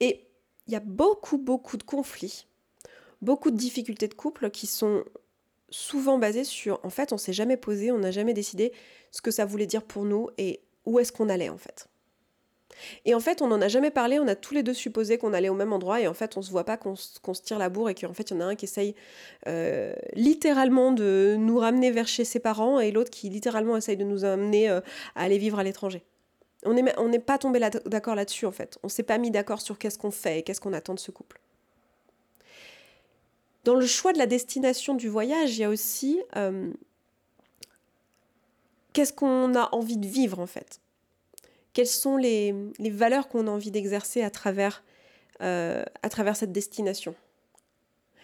Et 0.00 0.26
il 0.66 0.72
y 0.72 0.76
a 0.76 0.80
beaucoup, 0.80 1.38
beaucoup 1.38 1.76
de 1.76 1.82
conflits, 1.82 2.46
beaucoup 3.20 3.50
de 3.50 3.56
difficultés 3.56 4.08
de 4.08 4.14
couple 4.14 4.50
qui 4.50 4.66
sont 4.66 5.04
souvent 5.70 6.18
basées 6.18 6.44
sur, 6.44 6.80
en 6.84 6.90
fait, 6.90 7.12
on 7.12 7.18
s'est 7.18 7.32
jamais 7.32 7.56
posé, 7.56 7.92
on 7.92 7.98
n'a 7.98 8.10
jamais 8.10 8.32
décidé 8.34 8.72
ce 9.10 9.20
que 9.20 9.30
ça 9.30 9.44
voulait 9.44 9.66
dire 9.66 9.82
pour 9.82 10.04
nous 10.04 10.28
et 10.38 10.60
où 10.86 10.98
est-ce 10.98 11.12
qu'on 11.12 11.28
allait 11.28 11.50
en 11.50 11.58
fait. 11.58 11.88
Et 13.04 13.14
en 13.14 13.20
fait, 13.20 13.42
on 13.42 13.48
n'en 13.48 13.60
a 13.60 13.68
jamais 13.68 13.90
parlé, 13.90 14.18
on 14.18 14.28
a 14.28 14.34
tous 14.34 14.54
les 14.54 14.62
deux 14.62 14.74
supposé 14.74 15.18
qu'on 15.18 15.32
allait 15.32 15.48
au 15.48 15.54
même 15.54 15.72
endroit, 15.72 16.00
et 16.00 16.06
en 16.08 16.14
fait, 16.14 16.36
on 16.36 16.42
se 16.42 16.50
voit 16.50 16.64
pas 16.64 16.76
qu'on 16.76 16.96
se 16.96 17.42
tire 17.42 17.58
la 17.58 17.68
bourre, 17.68 17.90
et 17.90 17.94
qu'en 17.94 18.12
fait, 18.12 18.30
il 18.30 18.34
y 18.34 18.36
en 18.36 18.40
a 18.40 18.44
un 18.44 18.54
qui 18.54 18.64
essaye 18.64 18.94
euh, 19.46 19.94
littéralement 20.14 20.92
de 20.92 21.36
nous 21.38 21.58
ramener 21.58 21.90
vers 21.90 22.08
chez 22.08 22.24
ses 22.24 22.40
parents, 22.40 22.80
et 22.80 22.90
l'autre 22.90 23.10
qui 23.10 23.28
littéralement 23.28 23.76
essaye 23.76 23.96
de 23.96 24.04
nous 24.04 24.24
amener 24.24 24.68
euh, 24.70 24.80
à 25.14 25.22
aller 25.22 25.38
vivre 25.38 25.58
à 25.58 25.62
l'étranger. 25.62 26.02
On 26.64 26.74
n'est 26.74 27.18
pas 27.18 27.38
tombé 27.38 27.60
d'accord 27.86 28.16
là-dessus 28.16 28.44
en 28.44 28.50
fait. 28.50 28.78
On 28.82 28.88
s'est 28.88 29.04
pas 29.04 29.18
mis 29.18 29.30
d'accord 29.30 29.60
sur 29.60 29.78
qu'est-ce 29.78 29.98
qu'on 29.98 30.10
fait 30.10 30.40
et 30.40 30.42
qu'est-ce 30.42 30.60
qu'on 30.60 30.72
attend 30.72 30.94
de 30.94 30.98
ce 30.98 31.12
couple. 31.12 31.40
Dans 33.64 33.74
le 33.74 33.86
choix 33.86 34.12
de 34.12 34.18
la 34.18 34.26
destination 34.26 34.94
du 34.94 35.08
voyage, 35.08 35.56
il 35.56 35.60
y 35.60 35.64
a 35.64 35.68
aussi 35.68 36.20
euh, 36.36 36.72
qu'est-ce 38.92 39.12
qu'on 39.12 39.54
a 39.54 39.68
envie 39.72 39.98
de 39.98 40.06
vivre 40.06 40.40
en 40.40 40.46
fait. 40.46 40.80
Quelles 41.78 41.86
sont 41.86 42.16
les, 42.16 42.52
valeurs 42.90 43.28
qu'on 43.28 43.46
a 43.46 43.50
envie 43.52 43.70
d'exercer 43.70 44.22
à 44.22 44.30
travers, 44.30 44.82
euh, 45.42 45.84
cette 46.34 46.50
destination? 46.50 47.14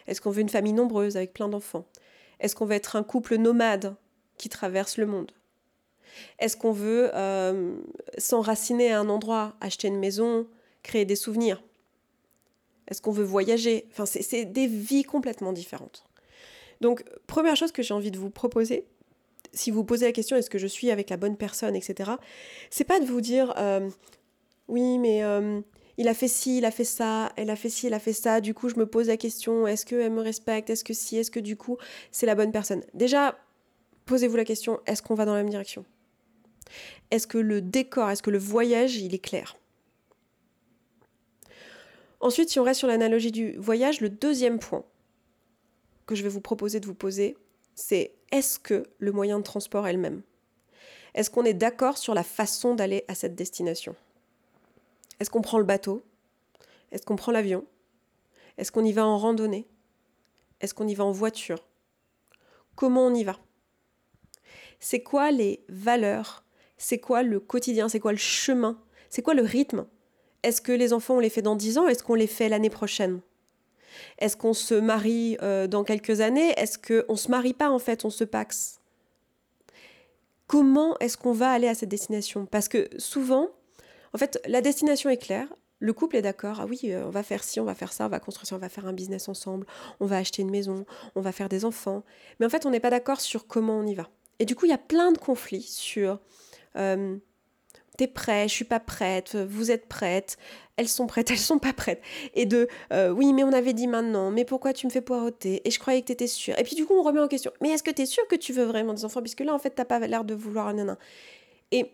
Est-ce 0.08 0.20
qu'on 0.20 0.32
veut 0.32 0.40
une 0.40 0.48
famille 0.48 0.72
nombreuse 0.72 1.16
avec 1.16 1.32
plein 1.32 1.48
d'enfants? 1.48 1.86
Est-ce 2.40 2.56
qu'on 2.56 2.64
veut 2.64 2.74
être 2.74 2.96
un 2.96 3.04
couple 3.04 3.36
nomade 3.36 3.94
qui 4.38 4.48
traverse 4.48 4.96
le 4.96 5.06
monde? 5.06 5.30
Est-ce 6.40 6.56
qu'on 6.56 6.72
veut 6.72 7.12
euh, 7.14 7.76
s'enraciner 8.18 8.90
à 8.90 8.98
un 8.98 9.08
endroit, 9.08 9.54
acheter 9.60 9.86
une 9.86 10.00
maison, 10.00 10.48
créer 10.82 11.04
des 11.04 11.14
souvenirs? 11.14 11.62
Est-ce 12.88 13.00
qu'on 13.00 13.12
veut 13.12 13.22
voyager? 13.22 13.86
Enfin, 13.92 14.04
c'est 14.04 14.46
des 14.46 14.66
vies 14.66 15.04
complètement 15.04 15.52
différentes. 15.52 16.04
Donc, 16.80 17.04
première 17.28 17.54
chose 17.54 17.70
que 17.70 17.84
j'ai 17.84 17.94
envie 17.94 18.10
de 18.10 18.18
vous 18.18 18.30
proposer, 18.30 18.84
si 19.54 19.70
vous 19.70 19.84
posez 19.84 20.06
la 20.06 20.12
question 20.12 20.36
est-ce 20.36 20.50
que 20.50 20.58
je 20.58 20.66
suis 20.66 20.90
avec 20.90 21.10
la 21.10 21.16
bonne 21.16 21.36
personne, 21.36 21.74
etc., 21.74 22.12
c'est 22.70 22.84
pas 22.84 23.00
de 23.00 23.06
vous 23.06 23.20
dire 23.20 23.54
euh, 23.56 23.88
oui, 24.68 24.98
mais 24.98 25.22
euh, 25.22 25.60
il 25.96 26.08
a 26.08 26.14
fait 26.14 26.28
ci, 26.28 26.58
il 26.58 26.64
a 26.64 26.70
fait 26.70 26.84
ça, 26.84 27.32
elle 27.36 27.50
a 27.50 27.56
fait 27.56 27.68
ci, 27.68 27.86
elle 27.86 27.94
a 27.94 28.00
fait 28.00 28.12
ça, 28.12 28.40
du 28.40 28.54
coup 28.54 28.68
je 28.68 28.76
me 28.76 28.86
pose 28.86 29.08
la 29.08 29.16
question 29.16 29.66
est-ce 29.66 29.86
qu'elle 29.86 30.12
me 30.12 30.20
respecte, 30.20 30.70
est-ce 30.70 30.84
que 30.84 30.94
si, 30.94 31.16
est-ce 31.16 31.30
que 31.30 31.40
du 31.40 31.56
coup 31.56 31.78
c'est 32.10 32.26
la 32.26 32.34
bonne 32.34 32.52
personne? 32.52 32.82
Déjà, 32.94 33.38
posez-vous 34.06 34.36
la 34.36 34.44
question 34.44 34.80
est-ce 34.86 35.02
qu'on 35.02 35.14
va 35.14 35.24
dans 35.24 35.34
la 35.34 35.42
même 35.42 35.50
direction? 35.50 35.84
Est-ce 37.10 37.26
que 37.26 37.38
le 37.38 37.60
décor, 37.60 38.10
est-ce 38.10 38.22
que 38.22 38.30
le 38.30 38.38
voyage, 38.38 38.96
il 38.96 39.14
est 39.14 39.18
clair? 39.18 39.56
Ensuite, 42.20 42.48
si 42.48 42.58
on 42.58 42.64
reste 42.64 42.78
sur 42.78 42.88
l'analogie 42.88 43.32
du 43.32 43.52
voyage, 43.58 44.00
le 44.00 44.08
deuxième 44.08 44.58
point 44.58 44.82
que 46.06 46.14
je 46.14 46.22
vais 46.22 46.28
vous 46.28 46.40
proposer 46.40 46.80
de 46.80 46.86
vous 46.86 46.94
poser, 46.94 47.36
c'est 47.74 48.14
est-ce 48.30 48.58
que 48.58 48.84
le 48.98 49.12
moyen 49.12 49.38
de 49.38 49.44
transport 49.44 49.86
est 49.86 49.92
le 49.92 49.98
même? 49.98 50.22
Est-ce 51.14 51.30
qu'on 51.30 51.44
est, 51.44 51.54
d'accord 51.54 51.98
sur 51.98 52.14
la 52.14 52.24
façon 52.24 52.74
d'aller 52.74 53.04
à 53.08 53.14
cette 53.14 53.34
destination? 53.34 53.94
Est-ce 55.20 55.30
qu'on 55.30 55.42
prend 55.42 55.58
le 55.58 55.64
bateau? 55.64 56.02
Est-ce 56.90 57.06
qu'on 57.06 57.16
prend 57.16 57.32
l'avion? 57.32 57.64
Est-ce 58.58 58.72
qu'on 58.72 58.84
y 58.84 58.92
va 58.92 59.06
en 59.06 59.18
randonnée? 59.18 59.66
Est-ce 60.60 60.74
qu'on 60.74 60.88
y 60.88 60.94
va 60.94 61.04
en 61.04 61.12
voiture? 61.12 61.64
Comment 62.74 63.06
on 63.06 63.14
y 63.14 63.24
va? 63.24 63.38
C'est 64.80 65.02
quoi 65.02 65.30
les 65.30 65.64
valeurs? 65.68 66.44
C'est 66.76 66.98
quoi 66.98 67.22
le 67.22 67.38
quotidien, 67.38 67.88
c'est 67.88 68.00
quoi 68.00 68.12
le 68.12 68.18
chemin, 68.18 68.80
c'est 69.08 69.22
quoi 69.22 69.34
le 69.34 69.42
rythme? 69.42 69.86
Est-ce 70.42 70.60
que 70.60 70.72
les 70.72 70.92
enfants, 70.92 71.16
on 71.16 71.20
les 71.20 71.30
fait 71.30 71.42
dans 71.42 71.56
10 71.56 71.78
ans, 71.78 71.88
est-ce 71.88 72.02
qu'on 72.02 72.14
les 72.14 72.26
fait 72.26 72.48
l'année 72.48 72.70
prochaine? 72.70 73.20
Est-ce 74.18 74.36
qu'on 74.36 74.54
se 74.54 74.74
marie 74.74 75.36
euh, 75.42 75.66
dans 75.66 75.84
quelques 75.84 76.20
années? 76.20 76.52
Est-ce 76.56 76.78
qu'on 76.78 77.12
ne 77.12 77.18
se 77.18 77.30
marie 77.30 77.54
pas 77.54 77.70
en 77.70 77.78
fait, 77.78 78.04
on 78.04 78.10
se 78.10 78.24
paxe? 78.24 78.80
Comment 80.46 80.96
est-ce 80.98 81.16
qu'on 81.16 81.32
va 81.32 81.50
aller 81.50 81.68
à 81.68 81.74
cette 81.74 81.88
destination? 81.88 82.46
Parce 82.46 82.68
que 82.68 82.88
souvent, 82.98 83.48
en 84.12 84.18
fait, 84.18 84.40
la 84.46 84.60
destination 84.60 85.10
est 85.10 85.16
claire, 85.16 85.48
le 85.80 85.92
couple 85.92 86.16
est 86.16 86.22
d'accord, 86.22 86.60
ah 86.60 86.66
oui, 86.66 86.80
euh, 86.84 87.04
on 87.06 87.10
va 87.10 87.22
faire 87.22 87.42
ci, 87.42 87.60
on 87.60 87.64
va 87.64 87.74
faire 87.74 87.92
ça, 87.92 88.06
on 88.06 88.08
va 88.08 88.20
construire 88.20 88.46
ça, 88.46 88.56
on 88.56 88.58
va 88.58 88.68
faire 88.68 88.86
un 88.86 88.92
business 88.92 89.28
ensemble, 89.28 89.66
on 90.00 90.06
va 90.06 90.18
acheter 90.18 90.42
une 90.42 90.50
maison, 90.50 90.86
on 91.14 91.20
va 91.20 91.32
faire 91.32 91.48
des 91.48 91.64
enfants. 91.64 92.04
Mais 92.38 92.46
en 92.46 92.50
fait, 92.50 92.66
on 92.66 92.70
n'est 92.70 92.80
pas 92.80 92.90
d'accord 92.90 93.20
sur 93.20 93.46
comment 93.46 93.78
on 93.78 93.86
y 93.86 93.94
va. 93.94 94.08
Et 94.38 94.44
du 94.44 94.54
coup, 94.54 94.66
il 94.66 94.70
y 94.70 94.74
a 94.74 94.78
plein 94.78 95.12
de 95.12 95.18
conflits 95.18 95.62
sur 95.62 96.20
euh, 96.76 97.16
t'es 97.96 98.06
prêt, 98.06 98.48
je 98.48 98.54
suis 98.54 98.64
pas 98.64 98.80
prête, 98.80 99.36
vous 99.36 99.70
êtes 99.70 99.86
prête, 99.86 100.38
elles 100.76 100.88
sont 100.88 101.06
prêtes, 101.06 101.30
elles 101.30 101.38
sont 101.38 101.58
pas 101.58 101.72
prêtes. 101.72 102.02
Et 102.34 102.46
de 102.46 102.68
euh, 102.92 103.10
oui, 103.10 103.32
mais 103.32 103.44
on 103.44 103.52
avait 103.52 103.72
dit 103.72 103.86
maintenant, 103.86 104.30
mais 104.30 104.44
pourquoi 104.44 104.72
tu 104.72 104.86
me 104.86 104.90
fais 104.90 105.00
poireauter? 105.00 105.62
Et 105.64 105.70
je 105.70 105.78
croyais 105.78 106.00
que 106.00 106.06
t'étais 106.06 106.26
sûre. 106.26 106.58
Et 106.58 106.64
puis 106.64 106.76
du 106.76 106.86
coup, 106.86 106.94
on 106.94 107.02
remet 107.02 107.20
en 107.20 107.28
question, 107.28 107.52
mais 107.60 107.70
est-ce 107.70 107.82
que 107.82 107.90
t'es 107.90 108.06
sûre 108.06 108.26
que 108.28 108.36
tu 108.36 108.52
veux 108.52 108.64
vraiment 108.64 108.94
des 108.94 109.04
enfants? 109.04 109.20
Puisque 109.20 109.40
là, 109.40 109.54
en 109.54 109.58
fait, 109.58 109.70
t'as 109.70 109.84
pas 109.84 109.98
l'air 110.00 110.24
de 110.24 110.34
vouloir 110.34 110.68
un 110.68 110.74
nanan. 110.74 110.96
Et 111.70 111.92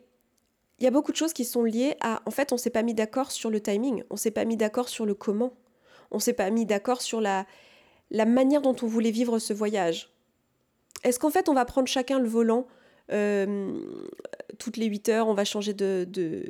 il 0.78 0.84
y 0.84 0.86
a 0.86 0.90
beaucoup 0.90 1.12
de 1.12 1.16
choses 1.16 1.32
qui 1.32 1.44
sont 1.44 1.64
liées 1.64 1.96
à, 2.00 2.22
en 2.24 2.30
fait, 2.30 2.52
on 2.52 2.56
s'est 2.56 2.70
pas 2.70 2.82
mis 2.82 2.94
d'accord 2.94 3.30
sur 3.30 3.50
le 3.50 3.60
timing, 3.60 4.02
on 4.08 4.16
s'est 4.16 4.30
pas 4.30 4.46
mis 4.46 4.56
d'accord 4.56 4.88
sur 4.88 5.04
le 5.04 5.14
comment, 5.14 5.52
on 6.10 6.18
s'est 6.18 6.32
pas 6.32 6.48
mis 6.50 6.64
d'accord 6.64 7.02
sur 7.02 7.20
la, 7.20 7.46
la 8.10 8.24
manière 8.24 8.62
dont 8.62 8.74
on 8.82 8.86
voulait 8.86 9.10
vivre 9.10 9.38
ce 9.38 9.52
voyage. 9.52 10.10
Est-ce 11.04 11.18
qu'en 11.18 11.30
fait, 11.30 11.48
on 11.48 11.54
va 11.54 11.64
prendre 11.66 11.86
chacun 11.86 12.18
le 12.18 12.28
volant 12.28 12.66
euh, 13.12 13.72
toutes 14.58 14.76
les 14.76 14.86
8 14.86 15.08
heures, 15.08 15.28
on 15.28 15.34
va 15.34 15.44
changer 15.44 15.74
de, 15.74 16.06
de, 16.08 16.44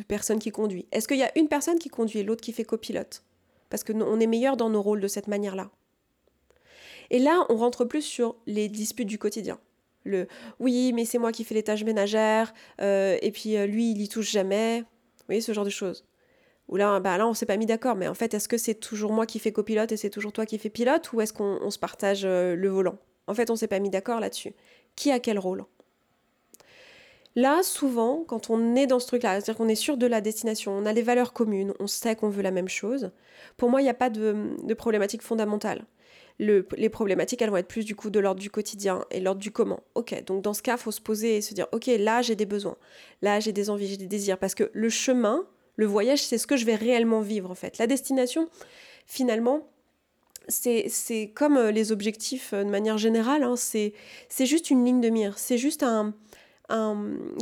personne 0.00 0.38
qui 0.38 0.50
conduit 0.50 0.86
Est-ce 0.92 1.06
qu'il 1.06 1.18
y 1.18 1.22
a 1.22 1.36
une 1.38 1.48
personne 1.48 1.78
qui 1.78 1.88
conduit 1.88 2.20
et 2.20 2.22
l'autre 2.24 2.40
qui 2.40 2.52
fait 2.52 2.64
copilote? 2.64 3.22
Parce 3.68 3.84
qu'on 3.84 4.20
est 4.20 4.26
meilleur 4.26 4.56
dans 4.56 4.70
nos 4.70 4.82
rôles 4.82 5.00
de 5.00 5.08
cette 5.08 5.28
manière-là. 5.28 5.70
Et 7.10 7.18
là, 7.18 7.44
on 7.48 7.56
rentre 7.56 7.84
plus 7.84 8.02
sur 8.02 8.36
les 8.46 8.68
disputes 8.68 9.08
du 9.08 9.18
quotidien. 9.18 9.58
Le 10.04 10.26
oui, 10.58 10.92
mais 10.92 11.04
c'est 11.04 11.18
moi 11.18 11.30
qui 11.30 11.44
fais 11.44 11.54
les 11.54 11.62
tâches 11.62 11.84
ménagères, 11.84 12.52
euh, 12.80 13.16
et 13.22 13.30
puis 13.30 13.56
euh, 13.56 13.66
lui, 13.66 13.92
il 13.92 14.00
y 14.00 14.08
touche 14.08 14.30
jamais. 14.30 14.80
Vous 14.80 15.24
voyez, 15.26 15.40
ce 15.40 15.52
genre 15.52 15.64
de 15.64 15.70
choses. 15.70 16.04
Ou 16.68 16.76
là, 16.76 16.98
bah 17.00 17.18
là, 17.18 17.28
on 17.28 17.34
s'est 17.34 17.46
pas 17.46 17.56
mis 17.56 17.66
d'accord, 17.66 17.96
mais 17.96 18.08
en 18.08 18.14
fait, 18.14 18.34
est-ce 18.34 18.48
que 18.48 18.56
c'est 18.56 18.74
toujours 18.74 19.12
moi 19.12 19.26
qui 19.26 19.38
fais 19.38 19.52
copilote 19.52 19.92
et 19.92 19.96
c'est 19.96 20.10
toujours 20.10 20.32
toi 20.32 20.46
qui 20.46 20.58
fais 20.58 20.70
pilote, 20.70 21.12
ou 21.12 21.20
est-ce 21.20 21.32
qu'on 21.32 21.70
se 21.70 21.78
partage 21.78 22.24
le 22.24 22.68
volant? 22.68 22.98
En 23.26 23.34
fait, 23.34 23.50
on 23.50 23.56
s'est 23.56 23.68
pas 23.68 23.78
mis 23.78 23.90
d'accord 23.90 24.20
là-dessus. 24.20 24.54
Qui 24.96 25.10
a 25.10 25.20
quel 25.20 25.38
rôle? 25.38 25.64
Là, 27.34 27.62
souvent, 27.62 28.24
quand 28.26 28.50
on 28.50 28.76
est 28.76 28.86
dans 28.86 28.98
ce 28.98 29.06
truc-là, 29.06 29.34
c'est-à-dire 29.34 29.56
qu'on 29.56 29.68
est 29.68 29.74
sûr 29.74 29.96
de 29.96 30.06
la 30.06 30.20
destination, 30.20 30.72
on 30.72 30.84
a 30.84 30.92
des 30.92 31.02
valeurs 31.02 31.32
communes, 31.32 31.72
on 31.80 31.86
sait 31.86 32.14
qu'on 32.14 32.28
veut 32.28 32.42
la 32.42 32.50
même 32.50 32.68
chose, 32.68 33.10
pour 33.56 33.70
moi, 33.70 33.80
il 33.80 33.84
n'y 33.84 33.90
a 33.90 33.94
pas 33.94 34.10
de, 34.10 34.50
de 34.62 34.74
problématique 34.74 35.22
fondamentale. 35.22 35.86
les 36.38 36.88
problématiques, 36.90 37.40
elles 37.40 37.50
vont 37.50 37.56
être 37.56 37.68
plus 37.68 37.84
du 37.86 37.96
coup 37.96 38.10
de 38.10 38.20
l'ordre 38.20 38.40
du 38.40 38.50
quotidien 38.50 39.04
et 39.10 39.20
l'ordre 39.20 39.40
du 39.40 39.50
comment. 39.50 39.80
Ok, 39.94 40.22
donc 40.24 40.42
dans 40.42 40.52
ce 40.52 40.62
cas, 40.62 40.76
il 40.76 40.80
faut 40.80 40.92
se 40.92 41.00
poser 41.00 41.38
et 41.38 41.40
se 41.40 41.54
dire, 41.54 41.66
ok, 41.72 41.86
là, 41.98 42.20
j'ai 42.20 42.36
des 42.36 42.46
besoins, 42.46 42.76
là, 43.22 43.40
j'ai 43.40 43.52
des 43.52 43.70
envies, 43.70 43.86
j'ai 43.86 43.96
des 43.96 44.06
désirs, 44.06 44.38
parce 44.38 44.54
que 44.54 44.70
le 44.74 44.90
chemin, 44.90 45.46
le 45.76 45.86
voyage, 45.86 46.22
c'est 46.22 46.38
ce 46.38 46.46
que 46.46 46.56
je 46.56 46.66
vais 46.66 46.74
réellement 46.74 47.22
vivre, 47.22 47.50
en 47.50 47.54
fait. 47.54 47.78
La 47.78 47.86
destination, 47.86 48.48
finalement, 49.06 49.66
c'est 50.48 51.32
comme 51.34 51.56
euh, 51.56 51.70
les 51.70 51.92
objectifs 51.92 52.52
euh, 52.52 52.64
de 52.64 52.68
manière 52.68 52.98
générale, 52.98 53.42
hein, 53.42 53.54
c'est 53.56 53.94
juste 54.40 54.70
une 54.70 54.84
ligne 54.84 55.00
de 55.00 55.08
mire, 55.08 55.38
c'est 55.38 55.56
juste 55.56 55.82
un, 55.82 56.14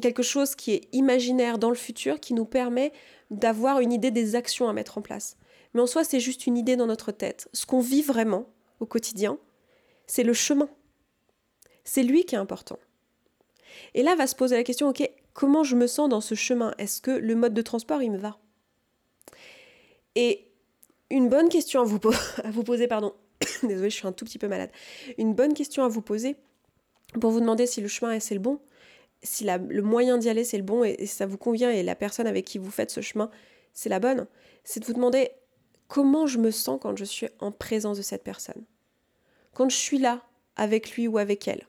quelque 0.03 0.23
chose 0.23 0.55
qui 0.55 0.73
est 0.73 0.88
imaginaire 0.93 1.59
dans 1.59 1.69
le 1.69 1.77
futur 1.77 2.21
qui 2.21 2.35
nous 2.35 2.45
permet 2.45 2.93
d'avoir 3.31 3.81
une 3.81 3.93
idée 3.93 4.11
des 4.11 4.35
actions 4.35 4.69
à 4.69 4.73
mettre 4.73 4.99
en 4.99 5.03
place. 5.03 5.37
Mais 5.75 5.81
en 5.81 5.87
soi, 5.87 6.05
c'est 6.05 6.21
juste 6.21 6.47
une 6.47 6.57
idée 6.57 6.77
dans 6.77 6.87
notre 6.87 7.12
tête. 7.12 7.49
Ce 7.53 7.64
qu'on 7.64 7.81
vit 7.81 8.03
vraiment 8.03 8.47
au 8.81 8.87
quotidien, 8.87 9.38
c'est 10.07 10.25
le 10.25 10.33
chemin. 10.33 10.69
C'est 11.85 12.03
lui 12.03 12.25
qui 12.25 12.35
est 12.35 12.38
important. 12.38 12.79
Et 13.95 14.03
là 14.03 14.16
va 14.16 14.27
se 14.27 14.35
poser 14.35 14.57
la 14.57 14.64
question, 14.64 14.88
ok, 14.88 15.09
comment 15.33 15.62
je 15.62 15.77
me 15.77 15.87
sens 15.87 16.09
dans 16.09 16.21
ce 16.21 16.35
chemin? 16.35 16.75
Est-ce 16.79 17.01
que 17.01 17.11
le 17.11 17.35
mode 17.35 17.55
de 17.55 17.62
transport, 17.62 18.03
il 18.03 18.11
me 18.11 18.19
va? 18.19 18.38
Et 20.16 20.49
une 21.11 21.29
bonne 21.29 21.49
question 21.49 21.81
à 21.81 21.85
vous, 21.85 21.99
poser, 22.64 22.88
pardon, 22.88 23.14
désolé, 23.62 23.90
je 23.90 23.95
suis 23.95 24.07
un 24.07 24.12
tout 24.12 24.25
petit 24.25 24.38
peu 24.38 24.49
malade, 24.49 24.71
une 25.19 25.35
bonne 25.35 25.55
question 25.55 25.85
à 25.85 25.88
vous 25.88 26.03
poser 26.03 26.37
pour 27.21 27.31
vous 27.31 27.40
demander 27.40 27.66
si 27.66 27.81
le 27.81 27.88
chemin 27.88 28.12
est 28.12 28.31
le 28.31 28.38
bon, 28.38 28.61
si 29.23 29.45
le 29.45 29.83
moyen 29.83 30.19
d'y 30.19 30.29
aller 30.29 30.45
c'est 30.45 30.57
le 30.57 30.63
bon 30.63 30.85
et, 30.85 31.07
ça 31.07 31.27
vous 31.27 31.39
convient 31.39 31.71
et 31.71 31.83
la 31.83 31.95
personne 31.95 32.27
avec 32.27 32.45
qui 32.45 32.59
vous 32.59 32.71
faites 32.71 32.91
ce 32.91 33.01
chemin 33.01 33.31
c'est 33.73 33.89
la 33.89 34.01
bonne, 34.01 34.27
c'est 34.65 34.81
de 34.81 34.87
vous 34.87 34.93
demander 34.93 35.31
comment 35.89 36.27
je 36.27 36.39
me 36.39 36.51
sens 36.51 36.79
quand 36.81 36.97
je 36.97 37.05
suis 37.05 37.29
en 37.39 37.53
présence 37.53 37.99
de 37.99 38.03
cette 38.03 38.25
personne. 38.25 38.65
Quand 39.55 39.69
je 39.69 39.77
suis 39.77 39.99
là 39.99 40.23
avec 40.57 40.97
lui 40.97 41.09
ou 41.09 41.19
avec 41.19 41.49
elle. 41.49 41.67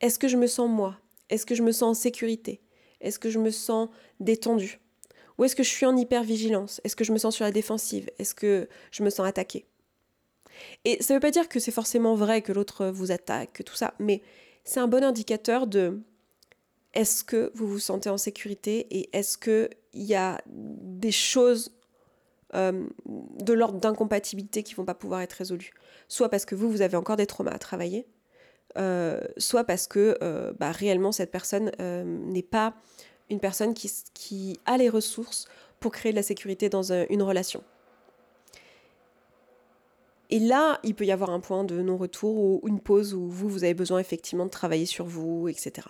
Est-ce 0.00 0.18
que 0.18 0.28
je 0.28 0.36
me 0.36 0.46
sens 0.46 0.70
moi? 0.70 0.98
Est-ce 1.28 1.46
que 1.46 1.54
je 1.54 1.62
me 1.62 1.72
sens 1.72 1.98
en 1.98 2.00
sécurité? 2.00 2.60
Est-ce 3.00 3.18
que 3.18 3.30
je 3.30 3.38
me 3.38 3.50
sens 3.50 3.88
détendue? 4.18 4.80
Ou 5.38 5.44
est-ce 5.44 5.56
que 5.56 5.62
je 5.62 5.68
suis 5.68 5.86
en 5.86 5.96
hypervigilance? 5.96 6.80
Est-ce 6.84 6.96
que 6.96 7.04
je 7.04 7.12
me 7.12 7.18
sens 7.18 7.34
sur 7.34 7.44
la 7.44 7.52
défensive? 7.52 8.10
Est-ce 8.18 8.34
que 8.34 8.68
je 8.90 9.02
me 9.02 9.10
sens 9.10 9.26
attaquée? 9.26 9.66
Et 10.84 11.02
ça 11.02 11.14
ne 11.14 11.16
veut 11.16 11.20
pas 11.20 11.30
dire 11.30 11.48
que 11.48 11.60
c'est 11.60 11.70
forcément 11.70 12.14
vrai 12.14 12.42
que 12.42 12.52
l'autre 12.52 12.88
vous 12.88 13.12
attaque, 13.12 13.52
que 13.54 13.62
tout 13.62 13.74
ça, 13.74 13.94
mais 13.98 14.22
c'est 14.64 14.80
un 14.80 14.88
bon 14.88 15.02
indicateur 15.04 15.66
de 15.66 16.02
est-ce 16.94 17.22
que 17.22 17.52
vous 17.54 17.68
vous 17.68 17.78
sentez 17.78 18.10
en 18.10 18.18
sécurité 18.18 18.86
et 18.90 19.16
est-ce 19.16 19.38
qu'il 19.38 19.70
y 19.94 20.14
a 20.14 20.40
des 20.46 21.12
choses 21.12 21.72
euh, 22.54 22.86
de 23.06 23.52
l'ordre 23.52 23.78
d'incompatibilité 23.78 24.62
qui 24.62 24.74
vont 24.74 24.84
pas 24.84 24.94
pouvoir 24.94 25.20
être 25.20 25.34
résolues? 25.34 25.72
Soit 26.08 26.28
parce 26.28 26.44
que 26.44 26.54
vous, 26.54 26.70
vous 26.70 26.82
avez 26.82 26.96
encore 26.96 27.16
des 27.16 27.26
traumas 27.26 27.52
à 27.52 27.58
travailler, 27.58 28.08
euh, 28.76 29.20
soit 29.36 29.64
parce 29.64 29.86
que 29.86 30.18
euh, 30.22 30.52
bah, 30.58 30.72
réellement 30.72 31.12
cette 31.12 31.30
personne 31.30 31.70
n'est 31.78 32.42
pas 32.42 32.74
une 33.28 33.40
personne 33.40 33.74
qui, 33.74 33.90
qui, 34.12 34.58
a 34.66 34.76
les 34.76 34.88
ressources 34.88 35.46
pour 35.78 35.92
créer 35.92 36.10
de 36.10 36.16
la 36.16 36.24
sécurité 36.24 36.68
dans 36.68 36.92
une 36.92 37.22
relation. 37.22 37.62
Et 40.30 40.38
là, 40.38 40.78
il 40.82 40.94
peut 40.94 41.04
y 41.04 41.12
avoir 41.12 41.30
un 41.30 41.40
point 41.40 41.64
de 41.64 41.80
non-retour 41.80 42.36
ou 42.36 42.60
une 42.66 42.80
pause 42.80 43.14
où 43.14 43.28
vous, 43.28 43.48
vous 43.48 43.64
avez 43.64 43.74
besoin 43.74 43.98
effectivement 43.98 44.44
de 44.44 44.50
travailler 44.50 44.86
sur 44.86 45.04
vous, 45.04 45.48
etc. 45.48 45.88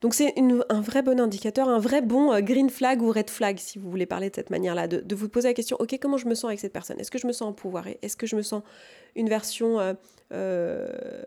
Donc 0.00 0.14
c'est 0.14 0.32
un 0.68 0.80
vrai 0.80 1.02
bon 1.02 1.18
indicateur, 1.20 1.68
un 1.68 1.80
vrai 1.80 2.02
bon 2.02 2.32
euh, 2.32 2.40
green 2.40 2.70
flag 2.70 3.02
ou 3.02 3.10
red 3.10 3.28
flag, 3.30 3.58
si 3.58 3.78
vous 3.78 3.90
voulez 3.90 4.06
parler 4.06 4.30
de 4.30 4.36
cette 4.36 4.50
manière-là, 4.50 4.86
de, 4.86 5.14
vous 5.14 5.28
poser 5.28 5.48
la 5.48 5.54
question, 5.54 5.76
ok, 5.80 5.98
comment 6.00 6.16
je 6.16 6.28
me 6.28 6.36
sens 6.36 6.44
avec 6.44 6.60
cette 6.60 6.72
personne? 6.72 7.00
Est-ce 7.00 7.10
que 7.10 7.18
je 7.18 7.26
me 7.26 7.32
sens 7.32 7.48
empouvoirée? 7.48 7.98
Est-ce 8.02 8.16
que 8.16 8.26
je 8.26 8.36
me 8.36 8.42
sens 8.42 8.62
une 9.16 9.28
version 9.28 9.80
euh, 9.80 9.94
euh, 10.32 11.24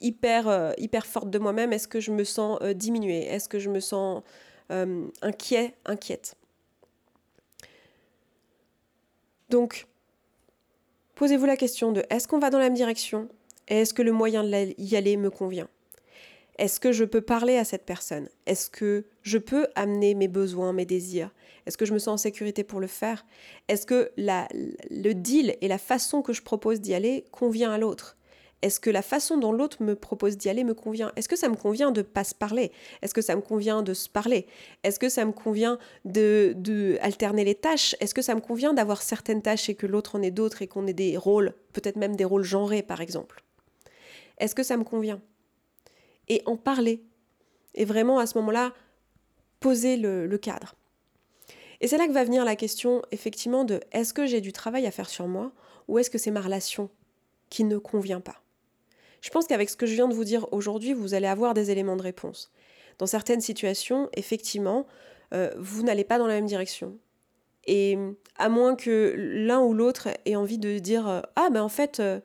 hyper, 0.00 0.74
hyper 0.76 1.06
forte 1.06 1.30
de 1.30 1.38
moi-même? 1.38 1.72
Est-ce 1.72 1.86
que 1.86 2.00
je 2.00 2.10
me 2.10 2.24
sens 2.24 2.60
diminuée? 2.74 3.26
Est-ce 3.26 3.48
que 3.48 3.60
je 3.60 3.70
me 3.70 3.78
sens 3.78 4.24
inquiet, 4.70 5.74
inquiète? 5.84 6.34
Donc, 9.50 9.86
posez-vous 11.14 11.46
la 11.46 11.56
question 11.56 11.92
de, 11.92 12.02
est-ce 12.10 12.26
qu'on 12.26 12.40
va 12.40 12.50
dans 12.50 12.58
la 12.58 12.64
même 12.64 12.74
direction? 12.74 13.28
Est-ce 13.68 13.94
que 13.94 14.02
le 14.02 14.10
moyen 14.10 14.42
d'y 14.42 14.96
aller 14.96 15.16
me 15.16 15.30
convient? 15.30 15.68
Est-ce 16.60 16.78
que 16.78 16.92
je 16.92 17.04
peux 17.04 17.22
parler 17.22 17.56
à 17.56 17.64
cette 17.64 17.86
personne 17.86 18.28
Est-ce 18.44 18.68
que 18.68 19.06
je 19.22 19.38
peux 19.38 19.66
amener 19.76 20.14
mes 20.14 20.28
besoins, 20.28 20.74
mes 20.74 20.84
désirs 20.84 21.30
Est-ce 21.64 21.78
que 21.78 21.86
je 21.86 21.94
me 21.94 21.98
sens 21.98 22.08
en 22.08 22.16
sécurité 22.18 22.64
pour 22.64 22.80
le 22.80 22.86
faire 22.86 23.24
Est-ce 23.68 23.86
que 23.86 24.12
le 24.18 25.12
deal 25.14 25.56
et 25.62 25.68
la 25.68 25.78
façon 25.78 26.20
que 26.20 26.34
je 26.34 26.42
propose 26.42 26.82
d'y 26.82 26.92
aller 26.92 27.24
convient 27.32 27.72
à 27.72 27.78
l'autre 27.78 28.18
est-ce 28.62 28.78
que 28.78 28.90
la 28.90 29.00
façon 29.00 29.38
dont 29.38 29.52
l'autre 29.52 29.82
me 29.82 29.94
propose 29.94 30.36
d'y 30.36 30.50
aller 30.50 30.64
me 30.64 30.74
convient 30.74 31.12
Est-ce 31.16 31.30
que 31.30 31.36
ça 31.36 31.48
me 31.48 31.56
convient 31.56 31.92
de 31.92 32.02
pas 32.02 32.24
se 32.24 32.34
parler 32.34 32.72
Est-ce 33.00 33.14
que 33.14 33.22
ça 33.22 33.34
me 33.34 33.40
convient 33.40 33.82
de 33.82 33.94
se 33.94 34.06
parler 34.06 34.46
Est-ce 34.84 34.98
que 34.98 35.08
ça 35.08 35.24
me 35.24 35.32
convient 35.32 35.78
de, 36.04 36.54
les 36.62 37.54
tâches 37.54 37.96
Est-ce 38.00 38.12
que 38.12 38.20
ça 38.20 38.34
me 38.34 38.42
convient 38.42 38.74
d'avoir 38.74 39.00
certaines 39.00 39.40
tâches 39.40 39.70
et 39.70 39.74
que 39.74 39.86
l'autre 39.86 40.16
en 40.16 40.20
ait 40.20 40.30
d'autres 40.30 40.60
et 40.60 40.66
qu'on 40.66 40.86
ait 40.86 40.92
des 40.92 41.16
rôles, 41.16 41.54
peut-être 41.72 41.96
même 41.96 42.16
des 42.16 42.26
rôles 42.26 42.44
genrés 42.44 42.82
par 42.82 43.00
exemple 43.00 43.42
Est-ce 44.36 44.54
que 44.54 44.62
ça 44.62 44.76
me 44.76 44.84
convient 44.84 45.22
et 46.30 46.42
en 46.46 46.56
parler. 46.56 47.02
Et 47.74 47.84
vraiment, 47.84 48.18
à 48.18 48.26
ce 48.26 48.38
moment-là, 48.38 48.72
poser 49.58 49.98
le, 49.98 50.38
cadre. 50.38 50.74
Et 51.82 51.88
c'est 51.88 51.98
là 51.98 52.06
que 52.06 52.12
va 52.12 52.24
venir 52.24 52.46
la 52.46 52.56
question, 52.56 53.02
effectivement, 53.10 53.64
de 53.64 53.80
est-ce 53.92 54.14
que 54.14 54.26
j'ai 54.26 54.40
du 54.40 54.52
travail 54.52 54.86
à 54.86 54.90
faire 54.90 55.10
sur 55.10 55.28
moi 55.28 55.52
ou 55.88 55.98
est-ce 55.98 56.08
que 56.08 56.18
c'est 56.18 56.30
ma 56.30 56.40
relation 56.40 56.88
qui 57.50 57.64
ne 57.64 57.76
convient 57.76 58.20
pas? 58.20 58.42
Je 59.20 59.28
pense 59.28 59.46
qu'avec 59.46 59.68
ce 59.68 59.76
que 59.76 59.86
je 59.86 59.94
viens 59.94 60.08
de 60.08 60.14
vous 60.14 60.24
dire 60.24 60.46
aujourd'hui, 60.52 60.94
vous 60.94 61.12
allez 61.12 61.26
avoir 61.26 61.52
des 61.52 61.70
éléments 61.70 61.96
de 61.96 62.02
réponse. 62.02 62.50
Dans 62.98 63.06
certaines 63.06 63.40
situations, 63.40 64.08
effectivement, 64.14 64.86
euh, 65.34 65.50
vous 65.58 65.82
n'allez 65.82 66.04
pas 66.04 66.18
dans 66.18 66.26
la 66.26 66.34
même 66.34 66.46
direction. 66.46 66.96
Et 67.66 67.98
à 68.36 68.48
moins 68.48 68.76
que 68.76 69.14
l'un 69.16 69.60
ou 69.60 69.74
l'autre 69.74 70.08
ait 70.24 70.36
envie 70.36 70.58
de 70.58 70.78
dire 70.78 71.08
euh, 71.08 71.20
Ah, 71.36 71.50
ben 71.50 71.62
en 71.62 71.68
fait, 71.68 72.00
euh, 72.00 72.20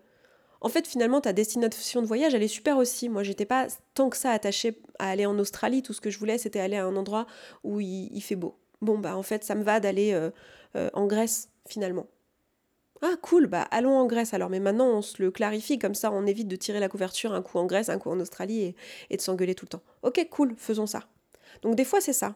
en 0.66 0.70
fait, 0.70 0.88
finalement, 0.88 1.22
ta 1.22 1.32
destination 1.32 2.02
de 2.02 2.08
voyage, 2.08 2.34
elle 2.34 2.42
est 2.42 2.48
super 2.48 2.78
aussi. 2.78 3.08
Moi, 3.08 3.22
j'étais 3.22 3.46
pas 3.46 3.68
tant 3.94 4.10
que 4.10 4.18
ça 4.18 4.32
attachée 4.32 4.82
à 4.98 5.12
aller 5.12 5.28
en 5.28 5.38
Australie. 5.38 5.84
Tout 5.84 5.94
ce 5.94 6.02
que 6.02 6.10
je 6.10 6.18
voulais, 6.18 6.40
c'était 6.40 6.60
aller 6.60 6.76
à 6.76 6.88
un 6.88 6.96
endroit 6.96 7.28
où 7.64 7.80
il, 7.80 8.20
fait 8.22 8.36
beau. 8.36 8.58
Bon, 8.82 8.98
bah, 8.98 9.16
en 9.16 9.22
fait, 9.22 9.44
ça 9.44 9.54
me 9.54 9.64
va 9.64 9.80
d'aller 9.80 10.14
euh, 10.14 10.32
euh, 10.76 10.90
en 10.94 11.06
Grèce, 11.06 11.50
finalement. 11.68 12.08
Ah, 13.04 13.14
cool, 13.22 13.46
bah, 13.46 13.68
allons 13.70 13.96
en 13.96 14.08
Grèce 14.08 14.34
alors. 14.34 14.50
Mais 14.50 14.60
maintenant, 14.60 14.88
on 14.88 15.04
se 15.04 15.22
le 15.22 15.30
clarifie, 15.30 15.78
comme 15.78 15.94
ça, 15.94 16.12
on 16.12 16.26
évite 16.26 16.48
de 16.48 16.56
tirer 16.56 16.80
la 16.80 16.90
couverture 16.90 17.32
un 17.32 17.44
coup 17.44 17.60
en 17.60 17.68
Grèce, 17.68 17.90
un 17.90 18.00
coup 18.00 18.10
en 18.10 18.20
Australie 18.20 18.74
et, 19.12 19.18
de 19.18 19.22
s'engueuler 19.22 19.54
tout 19.54 19.66
le 19.66 19.70
temps. 19.70 19.84
Ok, 20.02 20.28
cool, 20.32 20.56
faisons 20.58 20.88
ça. 20.88 21.02
Donc, 21.62 21.76
des 21.76 21.86
fois, 21.86 22.02
c'est 22.02 22.12
ça. 22.12 22.34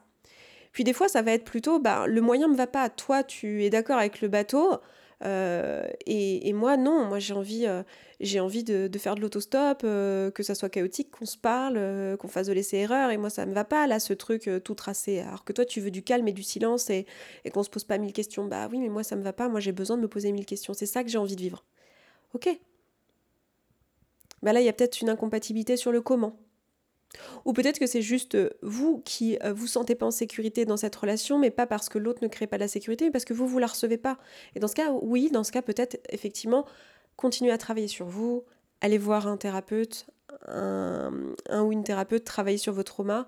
Puis 0.72 0.84
des 0.84 0.94
fois, 0.94 1.08
ça 1.08 1.24
va 1.24 1.32
être 1.32 1.46
plutôt, 1.46 1.80
bah, 1.80 2.06
le 2.06 2.22
moyen 2.22 2.48
me 2.48 2.56
va 2.56 2.68
pas. 2.68 2.92
Toi, 2.92 3.24
tu 3.24 3.64
es 3.64 3.72
d'accord 3.72 3.98
avec 3.98 4.22
le 4.22 4.28
bateau, 4.28 4.78
euh, 5.26 5.86
et, 6.06 6.54
moi, 6.54 6.78
non, 6.78 7.06
moi 7.06 7.20
j'ai 7.20 7.34
envie, 7.34 7.66
euh, 7.66 7.84
j'ai 8.20 8.40
envie 8.40 8.64
de, 8.64 8.90
faire 8.98 9.16
de 9.16 9.22
l'autostop, 9.22 9.82
euh, 9.84 10.32
que 10.32 10.44
ça 10.44 10.56
soit 10.56 10.70
chaotique, 10.70 11.12
qu'on 11.12 11.26
se 11.26 11.38
parle, 11.38 12.18
qu'on 12.18 12.28
fasse 12.28 12.48
de 12.48 12.54
laisser 12.54 12.78
erreur. 12.78 13.12
Et 13.12 13.18
moi, 13.18 13.30
ça 13.30 13.46
me 13.46 13.54
va 13.54 13.66
pas, 13.66 13.88
là, 13.88 14.00
ce 14.00 14.14
truc 14.14 14.50
tout 14.64 14.76
tracé. 14.76 15.20
Alors 15.20 15.44
que 15.44 15.54
toi, 15.54 15.66
tu 15.66 15.82
veux 15.82 15.92
du 15.92 16.04
calme 16.04 16.28
et 16.28 16.34
du 16.34 16.44
silence 16.44 16.90
et, 16.90 17.06
et 17.46 17.52
qu'on 17.52 17.64
se 17.64 17.70
pose 17.70 17.84
pas 17.84 17.98
mille 17.98 18.14
questions. 18.14 18.46
Bah 18.46 18.68
oui, 18.72 18.80
mais 18.80 18.90
moi, 18.90 19.04
ça 19.04 19.16
me 19.16 19.24
va 19.24 19.34
pas. 19.34 19.50
Moi, 19.50 19.60
j'ai 19.60 19.72
besoin 19.72 19.98
de 19.98 20.02
me 20.02 20.08
poser 20.08 20.32
mille 20.32 20.46
questions. 20.46 20.74
C'est 20.74 20.86
ça 20.86 21.04
que 21.04 21.10
j'ai 21.10 21.18
envie 21.18 21.36
de 21.36 21.42
vivre. 21.42 21.66
Ok. 22.34 22.50
Bah 24.42 24.54
là, 24.54 24.62
il 24.62 24.66
y 24.66 24.70
a 24.70 24.74
peut-être 24.74 25.02
une 25.02 25.10
incompatibilité 25.10 25.76
sur 25.76 25.92
le 25.92 26.02
comment. 26.02 26.38
Ou 27.46 27.54
peut-être 27.54 27.80
que 27.80 27.88
c'est 27.88 28.02
juste 28.02 28.36
euh, 28.36 28.50
vous 28.62 29.00
qui 29.00 29.38
euh, 29.44 29.54
vous 29.54 29.68
sentez 29.68 29.96
pas 29.96 30.06
en 30.06 30.12
sécurité 30.12 30.66
dans 30.66 30.78
cette 30.78 30.96
relation, 30.96 31.40
mais 31.40 31.50
pas 31.50 31.66
parce 31.66 31.90
que 31.90 31.98
l'autre 31.98 32.24
ne 32.24 32.28
crée 32.28 32.48
pas 32.48 32.58
la 32.58 32.68
sécurité, 32.68 33.06
mais 33.06 33.12
parce 33.12 33.26
que 33.26 33.34
vous, 33.34 33.48
vous 33.48 33.60
la 33.60 33.68
recevez 33.68 33.98
pas. 33.98 34.18
Et 34.56 34.60
dans 34.60 34.68
ce 34.68 34.76
cas, 34.76 34.92
oui, 35.02 35.30
dans 35.32 35.44
ce 35.44 35.52
cas, 35.52 35.62
peut-être 35.62 36.00
effectivement, 36.10 36.66
continuez 37.16 37.52
à 37.52 37.58
travailler 37.58 37.88
sur 37.88 38.06
vous, 38.06 38.46
allez 38.82 38.98
voir 38.98 39.28
un 39.28 39.38
thérapeute, 39.38 40.08
un, 40.48 41.12
ou 41.62 41.72
une 41.72 41.84
thérapeute, 41.84 42.24
travailler 42.24 42.58
sur 42.58 42.74
vos 42.74 42.84
traumas 42.84 43.28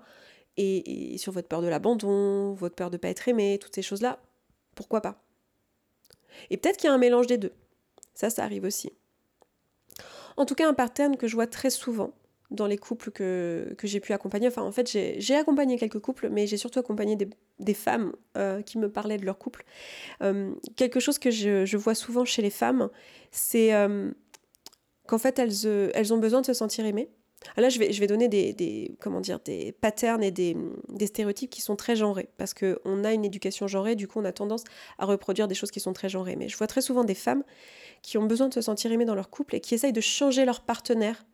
et, 0.56 1.16
sur 1.18 1.32
votre 1.32 1.48
peur 1.48 1.62
de 1.62 1.66
l'abandon, 1.66 2.52
votre 2.52 2.74
peur 2.74 2.90
de 2.90 2.96
pas 2.96 3.08
être 3.08 3.28
aimé, 3.28 3.58
toutes 3.60 3.74
ces 3.74 3.82
choses-là. 3.82 4.18
Pourquoi 4.74 5.00
pas? 5.00 5.20
Et 6.50 6.56
peut-être 6.56 6.76
qu'il 6.76 6.88
y 6.88 6.90
a 6.90 6.94
un 6.94 6.98
mélange 6.98 7.26
des 7.26 7.38
deux. 7.38 7.52
Ça, 8.14 8.30
ça 8.30 8.44
arrive 8.44 8.64
aussi. 8.64 8.92
En 10.36 10.46
tout 10.46 10.54
cas, 10.54 10.68
un 10.68 10.74
pattern 10.74 11.16
que 11.16 11.26
je 11.26 11.34
vois 11.34 11.46
très 11.46 11.70
souvent, 11.70 12.12
dans 12.52 12.66
les 12.66 12.78
couples 12.78 13.10
que, 13.10 13.74
que 13.78 13.86
j'ai 13.86 14.00
pu 14.00 14.12
accompagner. 14.12 14.48
Enfin, 14.48 14.62
en 14.62 14.72
fait, 14.72 14.88
j'ai 14.88 15.34
accompagné 15.34 15.78
quelques 15.78 15.98
couples, 15.98 16.28
mais 16.30 16.46
j'ai 16.46 16.56
surtout 16.56 16.78
accompagné 16.78 17.16
des, 17.16 17.28
des 17.58 17.74
femmes 17.74 18.12
euh, 18.36 18.62
qui 18.62 18.78
me 18.78 18.90
parlaient 18.90 19.18
de 19.18 19.24
leur 19.24 19.38
couple. 19.38 19.64
Euh, 20.22 20.52
quelque 20.76 21.00
chose 21.00 21.18
que 21.18 21.30
je, 21.30 21.64
je, 21.64 21.76
vois 21.76 21.94
souvent 21.94 22.24
chez 22.24 22.42
les 22.42 22.50
femmes, 22.50 22.88
c'est 23.30 23.74
euh, 23.74 24.10
qu'en 25.06 25.18
fait, 25.18 25.38
elles, 25.38 25.90
elles 25.94 26.12
ont 26.12 26.18
besoin 26.18 26.40
de 26.40 26.46
se 26.46 26.52
sentir 26.52 26.84
aimées. 26.84 27.08
Là, 27.56 27.68
je 27.68 27.78
vais, 27.80 27.92
je 27.92 27.98
vais 27.98 28.06
donner 28.06 28.28
des, 28.28 28.52
des, 28.52 28.96
comment 29.00 29.20
dire, 29.20 29.40
des 29.40 29.72
patterns 29.72 30.22
et 30.22 30.30
des, 30.30 30.56
des 30.88 31.06
stéréotypes 31.06 31.50
qui 31.50 31.60
sont 31.60 31.74
très 31.74 31.96
genrés, 31.96 32.28
parce 32.36 32.54
qu'on 32.54 33.04
a 33.04 33.12
une 33.12 33.24
éducation 33.24 33.66
genrée, 33.66 33.96
du 33.96 34.06
coup, 34.06 34.20
on 34.20 34.24
a 34.24 34.32
tendance 34.32 34.62
à 34.98 35.06
reproduire 35.06 35.48
des 35.48 35.56
choses 35.56 35.72
qui 35.72 35.80
sont 35.80 35.92
très 35.92 36.08
genrées. 36.08 36.36
Mais 36.36 36.48
je 36.48 36.56
vois 36.56 36.68
très 36.68 36.82
souvent 36.82 37.02
des 37.02 37.16
femmes 37.16 37.42
qui 38.02 38.16
ont 38.16 38.26
besoin 38.26 38.48
de 38.48 38.54
se 38.54 38.60
sentir 38.60 38.92
aimées 38.92 39.04
dans 39.04 39.16
leur 39.16 39.28
couple 39.28 39.56
et 39.56 39.60
qui 39.60 39.74
essayent 39.74 39.92
de 39.92 40.00
changer 40.00 40.44
leur 40.44 40.60
partenaire 40.60 41.24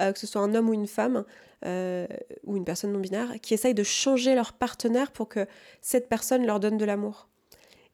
euh, 0.00 0.12
que 0.12 0.18
ce 0.18 0.26
soit 0.26 0.40
un 0.40 0.54
homme 0.54 0.68
ou 0.68 0.74
une 0.74 0.86
femme, 0.86 1.24
euh, 1.66 2.06
ou 2.44 2.56
une 2.56 2.64
personne 2.64 2.92
non 2.92 3.00
binaire, 3.00 3.34
qui 3.42 3.54
essayent 3.54 3.74
de 3.74 3.82
changer 3.82 4.34
leur 4.34 4.52
partenaire 4.52 5.10
pour 5.10 5.28
que 5.28 5.46
cette 5.80 6.08
personne 6.08 6.46
leur 6.46 6.60
donne 6.60 6.78
de 6.78 6.84
l'amour. 6.84 7.28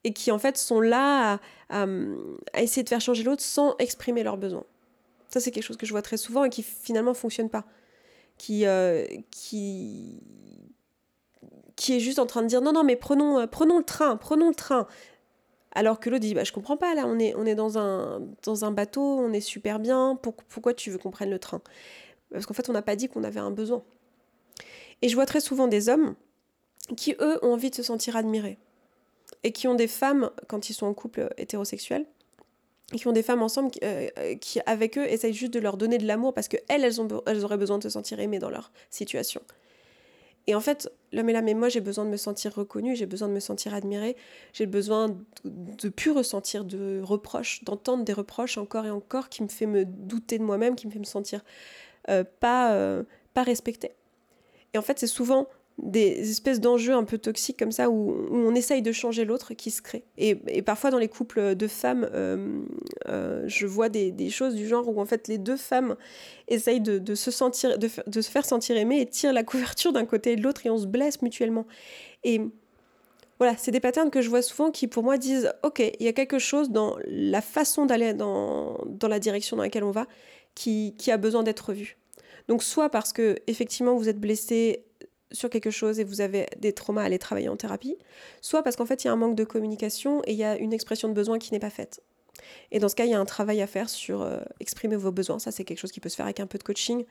Et 0.04 0.12
qui 0.12 0.30
en 0.30 0.38
fait 0.38 0.56
sont 0.56 0.80
là 0.80 1.40
à, 1.70 1.86
essayer 2.54 2.84
de 2.84 2.88
faire 2.88 3.00
changer 3.00 3.24
l'autre 3.24 3.42
sans 3.42 3.74
exprimer 3.78 4.22
leurs 4.22 4.36
besoins. 4.36 4.64
Ça, 5.28 5.40
c'est 5.40 5.50
quelque 5.50 5.64
chose 5.64 5.76
que 5.76 5.86
je 5.86 5.90
vois 5.90 6.02
très 6.02 6.16
souvent 6.16 6.44
et 6.44 6.50
qui 6.50 6.62
finalement 6.62 7.10
ne 7.10 7.16
fonctionne 7.16 7.50
pas. 7.50 7.64
Qui, 8.38 8.66
euh, 8.66 9.04
qui, 9.30 10.22
qui 11.74 11.96
est 11.96 12.00
juste 12.00 12.18
en 12.18 12.26
train 12.26 12.42
de 12.42 12.46
dire 12.46 12.60
non, 12.60 12.72
non, 12.72 12.84
mais 12.84 12.94
prenons, 12.94 13.46
prenons 13.48 13.78
le 13.78 13.84
train, 13.84 14.16
prenons 14.16 14.48
le 14.48 14.54
train. 14.54 14.86
Alors 15.76 16.00
que 16.00 16.08
l'autre 16.08 16.22
dit, 16.22 16.32
bah, 16.32 16.42
je 16.42 16.52
comprends 16.52 16.78
pas, 16.78 16.94
là, 16.94 17.04
on 17.06 17.18
est, 17.18 17.34
on 17.34 17.44
est 17.44 17.54
dans, 17.54 17.76
un, 17.76 18.22
dans 18.44 18.64
un 18.64 18.70
bateau, 18.70 19.02
on 19.02 19.30
est 19.34 19.42
super 19.42 19.78
bien, 19.78 20.18
pourquoi 20.22 20.72
tu 20.72 20.90
veux 20.90 20.96
qu'on 20.96 21.10
prenne 21.10 21.28
le 21.28 21.38
train? 21.38 21.60
Parce 22.32 22.46
qu'en 22.46 22.54
fait, 22.54 22.70
on 22.70 22.72
n'a 22.72 22.80
pas 22.80 22.96
dit 22.96 23.08
qu'on 23.08 23.22
avait 23.24 23.40
un 23.40 23.50
besoin. 23.50 23.84
Et 25.02 25.10
je 25.10 25.14
vois 25.14 25.26
très 25.26 25.40
souvent 25.40 25.68
des 25.68 25.90
hommes 25.90 26.14
qui, 26.96 27.14
eux, 27.20 27.38
ont 27.44 27.52
envie 27.52 27.68
de 27.68 27.74
se 27.74 27.82
sentir 27.82 28.16
admirés. 28.16 28.58
Et 29.42 29.52
qui 29.52 29.68
ont 29.68 29.74
des 29.74 29.86
femmes, 29.86 30.30
quand 30.48 30.70
ils 30.70 30.72
sont 30.72 30.86
en 30.86 30.94
couple 30.94 31.28
hétérosexuel, 31.36 32.06
et 32.94 32.96
qui 32.96 33.06
ont 33.06 33.12
des 33.12 33.22
femmes 33.22 33.42
ensemble 33.42 33.70
qui, 33.70 33.80
euh, 33.82 34.08
qui, 34.40 34.60
avec 34.64 34.96
eux, 34.96 35.06
essayent 35.06 35.34
juste 35.34 35.52
de 35.52 35.60
leur 35.60 35.76
donner 35.76 35.98
de 35.98 36.06
l'amour 36.06 36.32
parce 36.32 36.48
qu'elles, 36.48 36.62
elles, 36.68 36.98
elles 37.26 37.44
auraient 37.44 37.58
besoin 37.58 37.76
de 37.76 37.82
se 37.82 37.90
sentir 37.90 38.18
aimées 38.18 38.38
dans 38.38 38.48
leur 38.48 38.72
situation. 38.88 39.42
Et 40.46 40.54
en 40.54 40.60
fait, 40.60 40.92
l'homme 41.12 41.28
est 41.28 41.32
là, 41.32 41.42
mais 41.42 41.54
moi 41.54 41.68
j'ai 41.68 41.80
besoin 41.80 42.04
de 42.04 42.10
me 42.10 42.16
sentir 42.16 42.54
reconnu, 42.54 42.94
j'ai 42.94 43.06
besoin 43.06 43.28
de 43.28 43.32
me 43.32 43.40
sentir 43.40 43.74
admiré, 43.74 44.16
j'ai 44.52 44.66
besoin 44.66 45.08
de, 45.08 45.16
de 45.44 45.88
plus 45.88 46.12
ressentir 46.12 46.64
de 46.64 47.00
reproches, 47.02 47.64
d'entendre 47.64 48.04
des 48.04 48.12
reproches 48.12 48.56
encore 48.56 48.86
et 48.86 48.90
encore 48.90 49.28
qui 49.28 49.42
me 49.42 49.48
fait 49.48 49.66
me 49.66 49.84
douter 49.84 50.38
de 50.38 50.44
moi-même, 50.44 50.76
qui 50.76 50.86
me 50.86 50.92
fait 50.92 51.00
me 51.00 51.04
sentir 51.04 51.42
euh, 52.08 52.22
pas, 52.40 52.72
euh, 52.74 53.02
pas 53.34 53.42
respectée. 53.42 53.92
Et 54.74 54.78
en 54.78 54.82
fait, 54.82 54.98
c'est 54.98 55.06
souvent 55.06 55.48
des 55.78 56.30
espèces 56.30 56.60
d'enjeux 56.60 56.94
un 56.94 57.04
peu 57.04 57.18
toxiques 57.18 57.58
comme 57.58 57.72
ça 57.72 57.90
où, 57.90 58.26
on 58.30 58.54
essaye 58.54 58.80
de 58.80 58.92
changer 58.92 59.24
l'autre 59.24 59.52
qui 59.54 59.70
se 59.70 59.82
crée. 59.82 60.04
Et, 60.16 60.34
parfois 60.62 60.90
dans 60.90 60.98
les 60.98 61.08
couples 61.08 61.54
de 61.54 61.66
femmes, 61.66 62.08
euh, 62.14 62.62
euh, 63.08 63.44
je 63.46 63.66
vois 63.66 63.88
des, 63.88 64.30
choses 64.30 64.54
du 64.54 64.66
genre 64.66 64.88
où 64.88 65.00
en 65.00 65.04
fait 65.04 65.28
les 65.28 65.38
deux 65.38 65.56
femmes 65.56 65.96
essayent 66.48 66.80
de, 66.80 67.14
se, 67.14 67.30
sentir, 67.30 67.78
de, 67.78 68.20
se 68.20 68.30
faire 68.30 68.46
sentir 68.46 68.76
aimées 68.76 69.00
et 69.00 69.06
tirent 69.06 69.34
la 69.34 69.44
couverture 69.44 69.92
d'un 69.92 70.06
côté 70.06 70.32
et 70.32 70.36
de 70.36 70.42
l'autre 70.42 70.64
et 70.64 70.70
on 70.70 70.78
se 70.78 70.86
blesse 70.86 71.20
mutuellement. 71.20 71.66
Et 72.24 72.40
voilà, 73.38 73.54
c'est 73.58 73.70
des 73.70 73.80
patterns 73.80 74.10
que 74.10 74.22
je 74.22 74.30
vois 74.30 74.40
souvent 74.40 74.70
qui 74.70 74.86
pour 74.86 75.02
moi 75.02 75.18
disent 75.18 75.52
ok, 75.62 75.80
il 75.80 76.04
y 76.04 76.08
a 76.08 76.14
quelque 76.14 76.38
chose 76.38 76.70
dans 76.70 76.96
la 77.06 77.42
façon 77.42 77.84
d'aller 77.84 78.14
dans, 78.14 78.78
dans 78.86 79.08
la 79.08 79.18
direction 79.18 79.58
dans 79.58 79.62
laquelle 79.62 79.84
on 79.84 79.90
va 79.90 80.06
qui, 80.54 80.94
qui 80.96 81.10
a 81.10 81.18
besoin 81.18 81.42
d'être 81.42 81.74
vu. 81.74 81.98
Donc 82.48 82.62
soit 82.62 82.88
parce 82.88 83.12
que 83.12 83.36
effectivement 83.46 83.94
vous 83.94 84.08
êtes 84.08 84.20
blessé 84.20 84.85
sur 85.32 85.50
quelque 85.50 85.70
chose 85.70 85.98
et 86.00 86.04
vous 86.04 86.20
avez 86.20 86.46
des 86.58 86.72
traumas 86.72 87.02
à 87.02 87.04
aller 87.06 87.18
travailler 87.18 87.48
en 87.48 87.56
thérapie, 87.56 87.96
soit 88.40 88.62
parce 88.62 88.76
qu'en 88.76 88.86
fait 88.86 89.04
il 89.04 89.08
y 89.08 89.10
a 89.10 89.12
un 89.12 89.16
manque 89.16 89.34
de 89.34 89.44
communication 89.44 90.22
et 90.24 90.32
il 90.32 90.38
y 90.38 90.44
a 90.44 90.56
une 90.56 90.72
expression 90.72 91.08
de 91.08 91.14
besoin 91.14 91.38
qui 91.38 91.52
n'est 91.52 91.58
pas 91.58 91.70
faite. 91.70 92.02
Et 92.70 92.78
dans 92.78 92.88
ce 92.88 92.94
cas, 92.94 93.04
il 93.04 93.10
y 93.10 93.14
a 93.14 93.20
un 93.20 93.24
travail 93.24 93.62
à 93.62 93.66
faire 93.66 93.88
sur 93.88 94.22
euh, 94.22 94.40
exprimer 94.60 94.96
vos 94.96 95.12
besoins. 95.12 95.38
Ça, 95.38 95.50
c'est 95.50 95.64
quelque 95.64 95.78
chose 95.78 95.92
qui 95.92 96.00
peut 96.00 96.08
se 96.08 96.16
faire 96.16 96.26
avec 96.26 96.40
un 96.40 96.46
peu 96.46 96.58
de 96.58 96.62
coaching. 96.62 97.04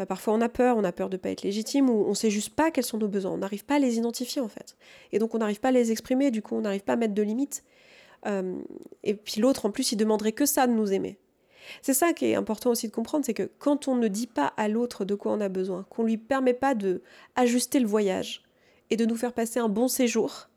Euh, 0.00 0.06
parfois, 0.06 0.34
on 0.34 0.40
a 0.40 0.48
peur, 0.48 0.76
on 0.76 0.84
a 0.84 0.92
peur 0.92 1.08
de 1.08 1.16
ne 1.16 1.20
pas 1.20 1.30
être 1.30 1.42
légitime, 1.42 1.88
ou 1.90 2.04
on 2.06 2.14
sait 2.14 2.30
juste 2.30 2.54
pas 2.54 2.70
quels 2.70 2.84
sont 2.84 2.98
nos 2.98 3.08
besoins. 3.08 3.32
On 3.32 3.38
n'arrive 3.38 3.64
pas 3.64 3.76
à 3.76 3.78
les 3.78 3.96
identifier, 3.96 4.40
en 4.40 4.48
fait. 4.48 4.76
Et 5.12 5.18
donc, 5.18 5.34
on 5.34 5.38
n'arrive 5.38 5.60
pas 5.60 5.68
à 5.68 5.72
les 5.72 5.92
exprimer, 5.92 6.30
du 6.30 6.42
coup, 6.42 6.56
on 6.56 6.62
n'arrive 6.62 6.84
pas 6.84 6.94
à 6.94 6.96
mettre 6.96 7.14
de 7.14 7.22
limites. 7.22 7.64
Euh, 8.26 8.56
et 9.02 9.14
puis 9.14 9.40
l'autre, 9.40 9.66
en 9.66 9.70
plus, 9.70 9.92
il 9.92 9.96
demanderait 9.96 10.32
que 10.32 10.46
ça 10.46 10.66
de 10.66 10.72
nous 10.72 10.92
aimer. 10.92 11.18
C'est 11.82 11.94
ça 11.94 12.12
qui 12.12 12.26
est 12.26 12.34
important 12.34 12.70
aussi 12.70 12.88
de 12.88 12.92
comprendre, 12.92 13.24
c'est 13.24 13.34
que 13.34 13.50
quand 13.58 13.88
on 13.88 13.96
ne 13.96 14.08
dit 14.08 14.26
pas 14.26 14.52
à 14.56 14.68
l'autre 14.68 15.04
de 15.04 15.14
quoi 15.14 15.32
on 15.32 15.40
a 15.40 15.48
besoin, 15.48 15.84
qu'on 15.90 16.02
ne 16.02 16.08
lui 16.08 16.18
permet 16.18 16.54
pas 16.54 16.74
de 16.74 17.02
ajuster 17.34 17.80
le 17.80 17.86
voyage 17.86 18.42
et 18.90 18.96
de 18.96 19.04
nous 19.04 19.16
faire 19.16 19.32
passer 19.32 19.58
un 19.58 19.68
bon 19.68 19.88
séjour, 19.88 20.48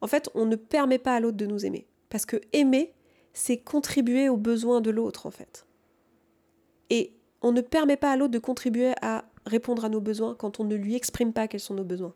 en 0.00 0.06
fait, 0.06 0.28
on 0.34 0.46
ne 0.46 0.56
permet 0.56 0.98
pas 0.98 1.14
à 1.14 1.20
l'autre 1.20 1.36
de 1.36 1.46
nous 1.46 1.64
aimer. 1.64 1.86
Parce 2.10 2.26
que 2.26 2.40
aimer, 2.52 2.92
c'est 3.32 3.56
contribuer 3.56 4.28
aux 4.28 4.36
besoins 4.36 4.80
de 4.80 4.90
l'autre, 4.90 5.26
en 5.26 5.30
fait. 5.30 5.66
Et 6.90 7.12
on 7.42 7.52
ne 7.52 7.60
permet 7.60 7.96
pas 7.96 8.12
à 8.12 8.16
l'autre 8.16 8.32
de 8.32 8.38
contribuer 8.38 8.92
à 9.02 9.24
répondre 9.46 9.84
à 9.84 9.88
nos 9.88 10.00
besoins 10.00 10.34
quand 10.34 10.60
on 10.60 10.64
ne 10.64 10.74
lui 10.74 10.94
exprime 10.94 11.32
pas 11.32 11.48
quels 11.48 11.60
sont 11.60 11.74
nos 11.74 11.84
besoins. 11.84 12.14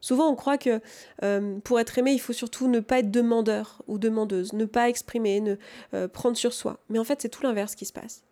Souvent, 0.00 0.30
on 0.30 0.34
croit 0.34 0.58
que 0.58 0.80
euh, 1.22 1.58
pour 1.60 1.78
être 1.78 1.98
aimé, 1.98 2.12
il 2.12 2.20
faut 2.20 2.32
surtout 2.32 2.68
ne 2.68 2.80
pas 2.80 3.00
être 3.00 3.10
demandeur 3.10 3.82
ou 3.86 3.98
demandeuse, 3.98 4.52
ne 4.54 4.64
pas 4.64 4.88
exprimer, 4.88 5.40
ne 5.40 5.56
euh, 5.94 6.08
prendre 6.08 6.36
sur 6.36 6.52
soi. 6.52 6.80
Mais 6.88 6.98
en 6.98 7.04
fait, 7.04 7.20
c'est 7.20 7.28
tout 7.28 7.42
l'inverse 7.42 7.74
qui 7.74 7.84
se 7.84 7.92
passe. 7.92 8.22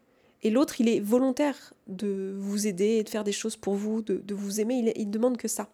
Et 0.42 0.50
l'autre, 0.50 0.80
il 0.80 0.88
est 0.88 1.00
volontaire 1.00 1.74
de 1.88 2.34
vous 2.38 2.66
aider 2.66 2.96
et 2.96 3.02
de 3.02 3.08
faire 3.08 3.24
des 3.24 3.32
choses 3.32 3.56
pour 3.56 3.74
vous, 3.74 4.02
de, 4.02 4.34
vous 4.34 4.60
aimer. 4.60 4.92
Il, 4.96 5.06
ne 5.06 5.12
demande 5.12 5.36
que 5.36 5.48
ça. 5.48 5.68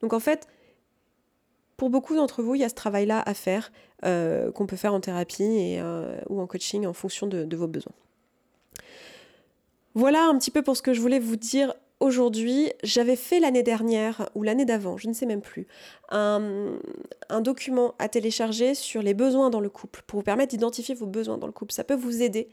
Donc 0.00 0.14
en 0.14 0.20
fait, 0.20 0.48
pour 1.76 1.90
beaucoup 1.90 2.16
d'entre 2.16 2.42
vous, 2.42 2.54
il 2.54 2.62
y 2.62 2.64
a 2.64 2.68
ce 2.68 2.74
travail-là 2.74 3.22
à 3.24 3.34
faire 3.34 3.70
euh, 4.04 4.50
qu'on 4.52 4.66
peut 4.66 4.76
faire 4.76 4.94
en 4.94 5.00
thérapie 5.00 5.78
ou 6.28 6.40
en 6.40 6.46
coaching 6.46 6.86
en 6.86 6.94
fonction 6.94 7.26
de 7.26 7.56
vos 7.56 7.68
besoins. 7.68 7.92
Voilà 9.94 10.24
un 10.24 10.38
petit 10.38 10.50
peu 10.50 10.62
pour 10.62 10.76
ce 10.76 10.82
que 10.82 10.94
je 10.94 11.00
voulais 11.00 11.18
vous 11.18 11.36
dire 11.36 11.74
aujourd'hui, 12.00 12.72
j'avais 12.82 13.16
fait 13.16 13.40
l'année 13.40 13.62
dernière 13.62 14.28
ou 14.34 14.42
l'année 14.42 14.64
d'avant, 14.64 14.96
je 14.96 15.08
ne 15.08 15.12
sais 15.12 15.26
même 15.26 15.42
plus, 15.42 15.66
un, 16.10 16.78
document 17.40 17.94
à 17.98 18.08
télécharger 18.08 18.74
sur 18.74 19.02
les 19.02 19.14
besoins 19.14 19.50
dans 19.50 19.60
le 19.60 19.68
couple 19.68 20.02
pour 20.06 20.20
vous 20.20 20.24
permettre 20.24 20.50
d'identifier 20.50 20.94
vos 20.94 21.06
besoins 21.06 21.38
dans 21.38 21.46
le 21.46 21.52
couple. 21.52 21.72
Ça 21.72 21.84
peut 21.84 21.94
vous 21.94 22.22
aider 22.22 22.48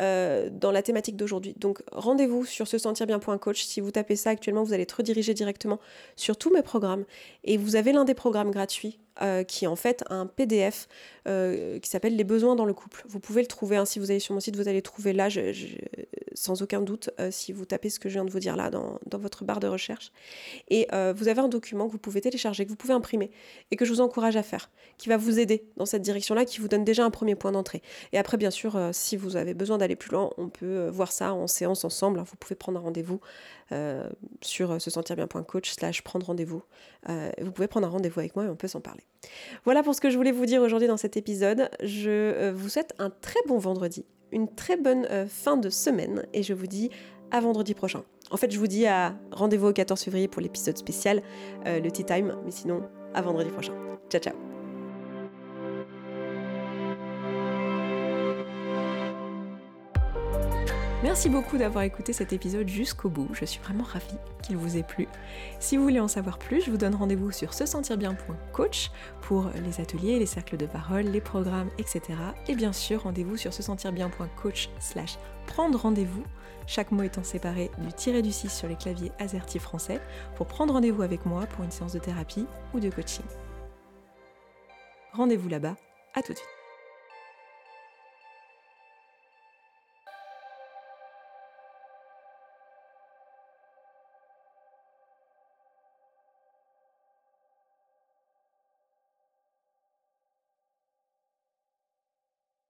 euh, 0.00 0.48
dans 0.50 0.70
la 0.70 0.82
thématique 0.82 1.16
d'aujourd'hui. 1.16 1.54
Donc 1.58 1.82
rendez-vous 1.92 2.44
sur 2.44 2.66
se 2.66 2.78
sentir 2.78 3.06
bien.coach. 3.06 3.64
Si 3.64 3.80
vous 3.80 3.90
tapez 3.90 4.16
ça 4.16 4.30
actuellement, 4.30 4.62
vous 4.62 4.72
allez 4.72 4.84
être 4.84 4.92
redirigé 4.92 5.34
directement 5.34 5.78
sur 6.16 6.36
tous 6.36 6.50
mes 6.50 6.62
programmes. 6.62 7.04
Et 7.44 7.56
vous 7.56 7.76
avez 7.76 7.92
l'un 7.92 8.04
des 8.04 8.14
programmes 8.14 8.50
gratuits 8.50 8.98
euh, 9.22 9.44
qui 9.44 9.64
est 9.64 9.68
en 9.68 9.76
fait 9.76 10.04
un 10.08 10.26
PDF 10.26 10.88
euh, 11.28 11.78
qui 11.78 11.90
s'appelle 11.90 12.16
Les 12.16 12.24
besoins 12.24 12.56
dans 12.56 12.64
le 12.64 12.74
couple. 12.74 13.02
Vous 13.06 13.20
pouvez 13.20 13.42
le 13.42 13.48
trouver, 13.48 13.76
hein, 13.76 13.84
si 13.84 13.98
vous 13.98 14.10
allez 14.10 14.20
sur 14.20 14.34
mon 14.34 14.40
site, 14.40 14.56
vous 14.56 14.68
allez 14.68 14.78
le 14.78 14.82
trouver 14.82 15.12
là, 15.12 15.28
sans 16.34 16.62
aucun 16.62 16.80
doute, 16.80 17.10
si 17.30 17.52
vous 17.52 17.64
tapez 17.64 17.90
ce 17.90 17.98
que 17.98 18.08
je 18.08 18.14
viens 18.14 18.24
de 18.24 18.30
vous 18.30 18.38
dire 18.38 18.56
là 18.56 18.70
dans, 18.70 18.98
votre 19.12 19.44
barre 19.44 19.60
de 19.60 19.66
recherche. 19.66 20.12
Et 20.68 20.86
vous 21.14 21.28
avez 21.28 21.40
un 21.40 21.48
document 21.48 21.86
que 21.86 21.92
vous 21.92 21.98
pouvez 21.98 22.20
télécharger, 22.20 22.64
que 22.64 22.70
vous 22.70 22.76
pouvez 22.76 22.94
imprimer 22.94 23.30
et 23.70 23.76
que 23.76 23.84
je 23.84 23.92
vous 23.92 24.00
encourage 24.00 24.36
à 24.36 24.42
faire, 24.42 24.70
qui 24.96 25.08
va 25.08 25.16
vous 25.16 25.38
aider 25.38 25.64
dans 25.76 25.86
cette 25.86 26.02
direction-là, 26.02 26.44
qui 26.44 26.60
vous 26.60 26.68
donne 26.68 26.84
déjà 26.84 27.04
un 27.04 27.10
premier 27.10 27.34
point 27.34 27.52
d'entrée. 27.52 27.82
Et 28.12 28.18
après, 28.18 28.36
bien 28.36 28.50
sûr, 28.50 28.78
si 28.92 29.16
vous 29.16 29.36
avez 29.36 29.54
besoin 29.54 29.78
d'aller 29.78 29.96
plus 29.96 30.10
loin, 30.10 30.30
on 30.36 30.48
peut 30.48 30.66
euh, 30.66 30.90
voir 30.90 31.12
ça 31.12 31.34
en 31.34 31.46
séance 31.46 31.84
ensemble. 31.84 32.20
Vous 32.20 32.36
pouvez 32.36 32.54
prendre 32.54 32.78
un 32.78 32.82
rendez-vous 32.82 33.20
euh, 33.20 33.59
sur 34.40 34.72
euh, 34.72 34.78
se 34.78 34.90
sentir 34.90 35.16
bien.coach 35.16 35.70
slash 35.70 36.02
prendre 36.02 36.26
rendez-vous. 36.26 36.62
vous 37.40 37.52
pouvez 37.52 37.68
prendre 37.68 37.86
un 37.86 37.90
rendez-vous 37.90 38.20
avec 38.20 38.34
moi 38.36 38.44
et 38.44 38.48
on 38.48 38.56
peut 38.56 38.68
s'en 38.68 38.80
parler. 38.80 39.02
Voilà 39.64 39.82
pour 39.82 39.94
ce 39.94 40.00
que 40.00 40.10
je 40.10 40.16
voulais 40.16 40.32
vous 40.32 40.46
dire 40.46 40.62
aujourd'hui 40.62 40.88
dans 40.88 40.96
cet 40.96 41.16
épisode. 41.16 41.70
Je 41.82 42.50
vous 42.50 42.68
souhaite 42.68 42.94
un 42.98 43.10
très 43.10 43.40
bon 43.46 43.58
vendredi, 43.58 44.04
une 44.32 44.52
très 44.52 44.76
bonne 44.76 45.06
fin 45.28 45.56
de 45.56 45.70
semaine 45.70 46.26
et 46.32 46.42
je 46.42 46.54
vous 46.54 46.66
dis 46.66 46.90
à 47.30 47.40
vendredi 47.40 47.74
prochain. 47.74 48.02
En 48.30 48.36
fait, 48.36 48.50
je 48.50 48.58
vous 48.58 48.68
dis 48.68 48.86
à 48.86 49.14
rendez-vous 49.32 49.68
au 49.68 49.72
14 49.72 50.00
février 50.02 50.28
pour 50.28 50.42
l'épisode 50.42 50.76
spécial, 50.76 51.22
le 51.64 51.88
Tea 51.90 52.04
Time, 52.04 52.36
mais 52.44 52.50
sinon, 52.50 52.82
à 53.14 53.22
vendredi 53.22 53.50
prochain. 53.50 53.74
Ciao, 54.08 54.20
ciao 54.20 54.59
Merci 61.02 61.30
beaucoup 61.30 61.56
d'avoir 61.56 61.84
écouté 61.84 62.12
cet 62.12 62.34
épisode 62.34 62.68
jusqu'au 62.68 63.08
bout, 63.08 63.28
je 63.32 63.46
suis 63.46 63.58
vraiment 63.62 63.84
ravie 63.84 64.18
qu'il 64.42 64.58
vous 64.58 64.76
ait 64.76 64.82
plu. 64.82 65.08
Si 65.58 65.78
vous 65.78 65.82
voulez 65.82 65.98
en 65.98 66.08
savoir 66.08 66.38
plus, 66.38 66.62
je 66.62 66.70
vous 66.70 66.76
donne 66.76 66.94
rendez-vous 66.94 67.32
sur 67.32 67.54
se 67.54 67.64
sentir 67.64 67.96
bien.coach 67.96 68.90
pour 69.22 69.50
les 69.64 69.80
ateliers, 69.80 70.18
les 70.18 70.26
cercles 70.26 70.58
de 70.58 70.66
parole, 70.66 71.04
les 71.04 71.22
programmes, 71.22 71.70
etc. 71.78 72.02
Et 72.48 72.54
bien 72.54 72.74
sûr, 72.74 73.04
rendez-vous 73.04 73.38
sur 73.38 73.54
se 73.54 73.62
sentir 73.62 73.92
bien.coach 73.92 74.68
slash 74.78 75.16
prendre 75.46 75.80
rendez-vous, 75.80 76.22
chaque 76.66 76.92
mot 76.92 77.02
étant 77.02 77.24
séparé 77.24 77.70
du 77.78 77.92
tiré 77.94 78.20
du 78.20 78.30
6 78.30 78.50
sur 78.50 78.68
les 78.68 78.76
claviers 78.76 79.10
AZERTY 79.18 79.58
français, 79.58 80.02
pour 80.36 80.46
prendre 80.48 80.74
rendez-vous 80.74 81.00
avec 81.00 81.24
moi 81.24 81.46
pour 81.46 81.64
une 81.64 81.70
séance 81.70 81.94
de 81.94 81.98
thérapie 81.98 82.46
ou 82.74 82.80
de 82.80 82.90
coaching. 82.90 83.24
Rendez-vous 85.14 85.48
là-bas, 85.48 85.76
à 86.14 86.20
tout 86.20 86.34
de 86.34 86.38
suite. 86.38 86.59